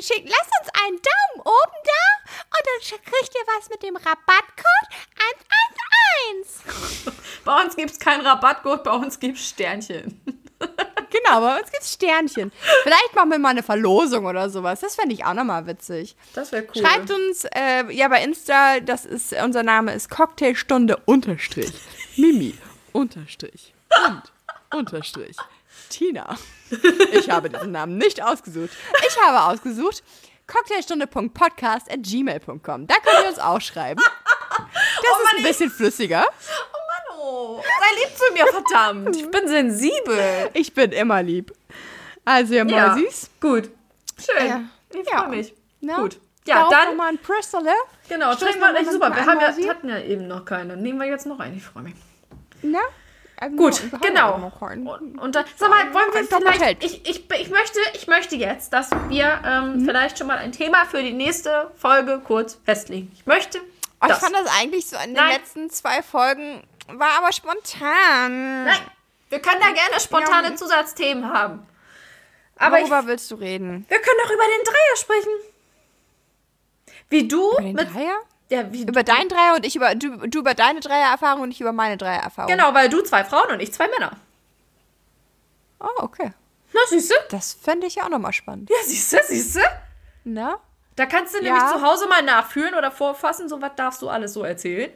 [0.00, 2.02] schickt, lasst uns einen Daumen oben da
[2.42, 6.05] und dann kriegt ihr was mit dem Rabattcode 111.
[7.44, 10.20] Bei uns gibt es keinen Rabattcode, bei uns gibt es Sternchen.
[11.10, 12.50] Genau, bei uns gibt's Sternchen.
[12.82, 14.80] Vielleicht machen wir mal eine Verlosung oder sowas.
[14.80, 16.16] Das fände ich auch nochmal witzig.
[16.34, 16.82] Das wäre cool.
[16.82, 21.72] Schreibt uns, äh, ja, bei Insta, das ist, unser Name ist Cocktailstunde unterstrich.
[22.16, 22.54] Mimi
[22.92, 23.72] unterstrich.
[24.06, 24.22] Und
[24.76, 25.36] unterstrich.
[25.88, 26.36] Tina.
[27.12, 28.70] Ich habe diesen Namen nicht ausgesucht.
[29.08, 30.02] Ich habe ausgesucht
[30.46, 32.86] cocktailstunde.podcast at gmail.com.
[32.86, 34.02] Da könnt ihr uns auch schreiben.
[34.58, 36.24] Das ist ein bisschen flüssiger.
[37.18, 39.16] Oh, sei lieb zu mir, verdammt.
[39.16, 40.50] Ich bin sensibel.
[40.54, 41.52] Ich bin immer lieb.
[42.24, 43.30] Also, ihr Ja, Mäusis.
[43.40, 43.70] gut.
[44.18, 44.46] Schön.
[44.46, 44.60] Ja.
[44.94, 45.18] Ich Ja.
[45.22, 45.54] freue mich.
[45.80, 45.94] Ne?
[45.94, 46.18] Gut.
[46.46, 47.72] Ja, Darauf dann, nochmal ein Prösterle.
[48.08, 49.14] genau, trinken wir, mal super.
[49.14, 49.62] Wir haben ja, Mausi?
[49.64, 50.76] hatten ja eben noch keine.
[50.76, 51.56] Nehmen wir jetzt noch einen.
[51.56, 51.94] Ich freue mich.
[52.62, 52.78] Ne?
[53.40, 54.50] Ähm, Gut, genau.
[54.60, 58.72] Und, und dann, sag mal, wollen wir vielleicht, ich, ich, ich, möchte, ich möchte jetzt,
[58.72, 59.84] dass wir ähm, Mhm.
[59.84, 63.10] vielleicht schon mal ein Thema für die nächste Folge kurz festlegen.
[63.14, 63.60] Ich möchte
[64.00, 65.32] Oh, ich fand das eigentlich so in den Nein.
[65.40, 68.64] letzten zwei Folgen war aber spontan.
[68.64, 68.90] Nein,
[69.30, 70.56] wir können da gerne spontane Ja.
[70.56, 71.66] Zusatzthemen haben.
[72.58, 73.84] Aber ich, Worüber willst du reden?
[73.88, 75.30] wir können doch über den Dreier sprechen.
[77.08, 78.16] Wie du Über den mit Dreier?
[78.48, 81.60] ja, wie Über deinen Dreier und ich über du, du über deine Dreiererfahrung und ich
[81.60, 82.50] über meine Dreiererfahrung.
[82.50, 84.16] Genau, weil du zwei Frauen und ich zwei Männer.
[85.80, 86.32] Oh, okay.
[86.72, 87.14] Na, siehst du?
[87.30, 88.70] Das fände ich ja auch nochmal spannend.
[88.70, 89.60] Ja, siehst du, siehst du?
[90.24, 90.58] Na?
[90.96, 91.52] Da kannst du Ja.
[91.54, 94.90] nämlich zu Hause mal nachfühlen oder vorfassen, so was darfst du alles so erzählen.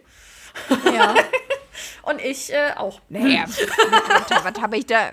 [0.84, 1.14] Ja.
[2.02, 3.00] Und ich äh, auch.
[3.08, 5.10] naja, was, habe ich da?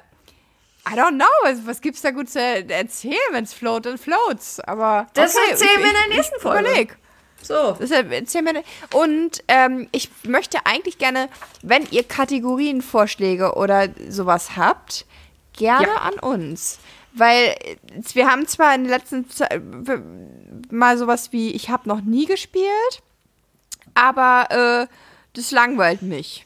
[0.89, 1.25] I don't know.
[1.43, 4.59] Was, was gibt's da gut zu erzählen, wenn's float, dann floats.
[4.61, 6.61] Aber Das okay, erzählen wir in der nächsten Folge.
[6.69, 6.97] Überleg.
[7.41, 7.73] So.
[7.79, 8.63] Deshalb erzähl mir.
[8.93, 11.29] Und ähm, ich möchte eigentlich gerne,
[11.61, 15.05] wenn ihr Kategorienvorschläge oder sowas habt,
[15.53, 15.95] gerne Ja.
[15.97, 16.79] an uns.
[17.17, 17.75] Weil äh,
[18.13, 19.61] wir haben zwar in den letzten Zeit
[20.71, 23.01] mal sowas wie, ich habe noch nie gespielt,
[23.93, 24.93] aber äh,
[25.33, 26.45] das langweilt mich.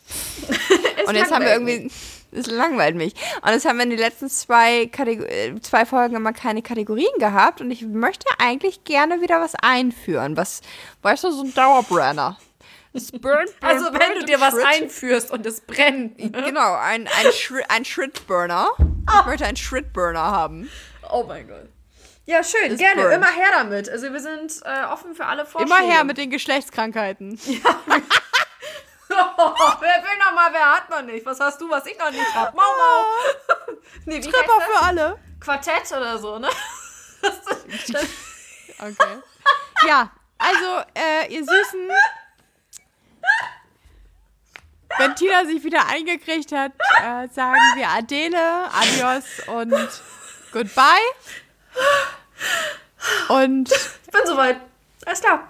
[1.08, 1.92] Und jetzt haben wir langweilt irgendwie.
[2.34, 3.14] Das langweilt mich.
[3.42, 7.12] Und jetzt haben wir in den letzten zwei, Kategor äh, zwei Folgen immer keine Kategorien
[7.20, 7.60] gehabt.
[7.60, 10.38] Und ich möchte eigentlich gerne wieder was einführen.
[10.38, 10.62] Was,
[11.02, 12.38] weißt du, so ein Dauerbrenner.
[12.94, 14.66] Es burnt, burnt, Also wenn burnt du dir was Schritt.
[14.66, 16.18] einführst und es brennt.
[16.18, 18.70] Genau, ein, ein, Schri ein Schrittburner.
[19.20, 20.70] Ich möchte einen Schrittburner haben.
[21.10, 21.70] Oh mein Gott.
[22.26, 23.16] Ja, schön, Es gerne, burnt.
[23.16, 23.90] immer her damit.
[23.90, 25.82] Also wir sind äh, offen für alle Vorschläge.
[25.82, 27.32] Immer her mit den Geschlechtskrankheiten.
[29.12, 31.26] wer will noch mal, wer hat noch nicht?
[31.26, 32.54] Was hast du, was ich noch nicht hab?
[32.56, 33.74] Mau, mau.
[34.06, 34.64] nee, wie Tripper heißt das?
[34.80, 35.20] für alle.
[35.40, 36.50] Quartett oder so, ne?
[37.22, 37.42] Das,
[37.88, 38.06] das,
[38.80, 39.22] Okay.
[39.88, 41.88] Ja, also, äh, ihr Süßen.
[44.98, 50.02] Wenn Tina sich wieder eingekriegt hat, äh, sagen wir Adele, Adios und
[50.52, 50.84] Goodbye.
[53.30, 54.58] Und ich bin soweit.
[55.06, 55.48] Alles klar.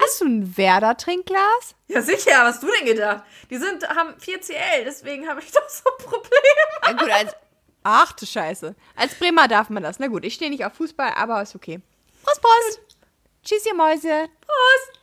[0.00, 1.74] hast du ein Werder-Trinkglas?
[1.88, 3.24] Ja, sicher, was hast du denn gedacht?
[3.50, 6.40] Die sind, haben 4CL, deswegen habe ich doch so ein Problem.
[6.84, 7.36] Ja, gut, als.
[7.84, 8.76] Ach du Scheiße.
[8.94, 9.98] Als Bremer darf man das.
[9.98, 11.80] Na gut, ich stehe nicht auf Fußball, aber ist okay.
[12.22, 12.80] Prost, Prost.
[13.44, 14.28] Tschüss, ihr Mäuse.
[14.40, 15.01] Prost.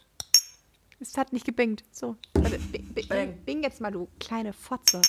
[1.02, 1.84] Es hat nicht gebingt.
[1.91, 5.02] So, warte, bing, bing jetzt mal, du kleine Fotze.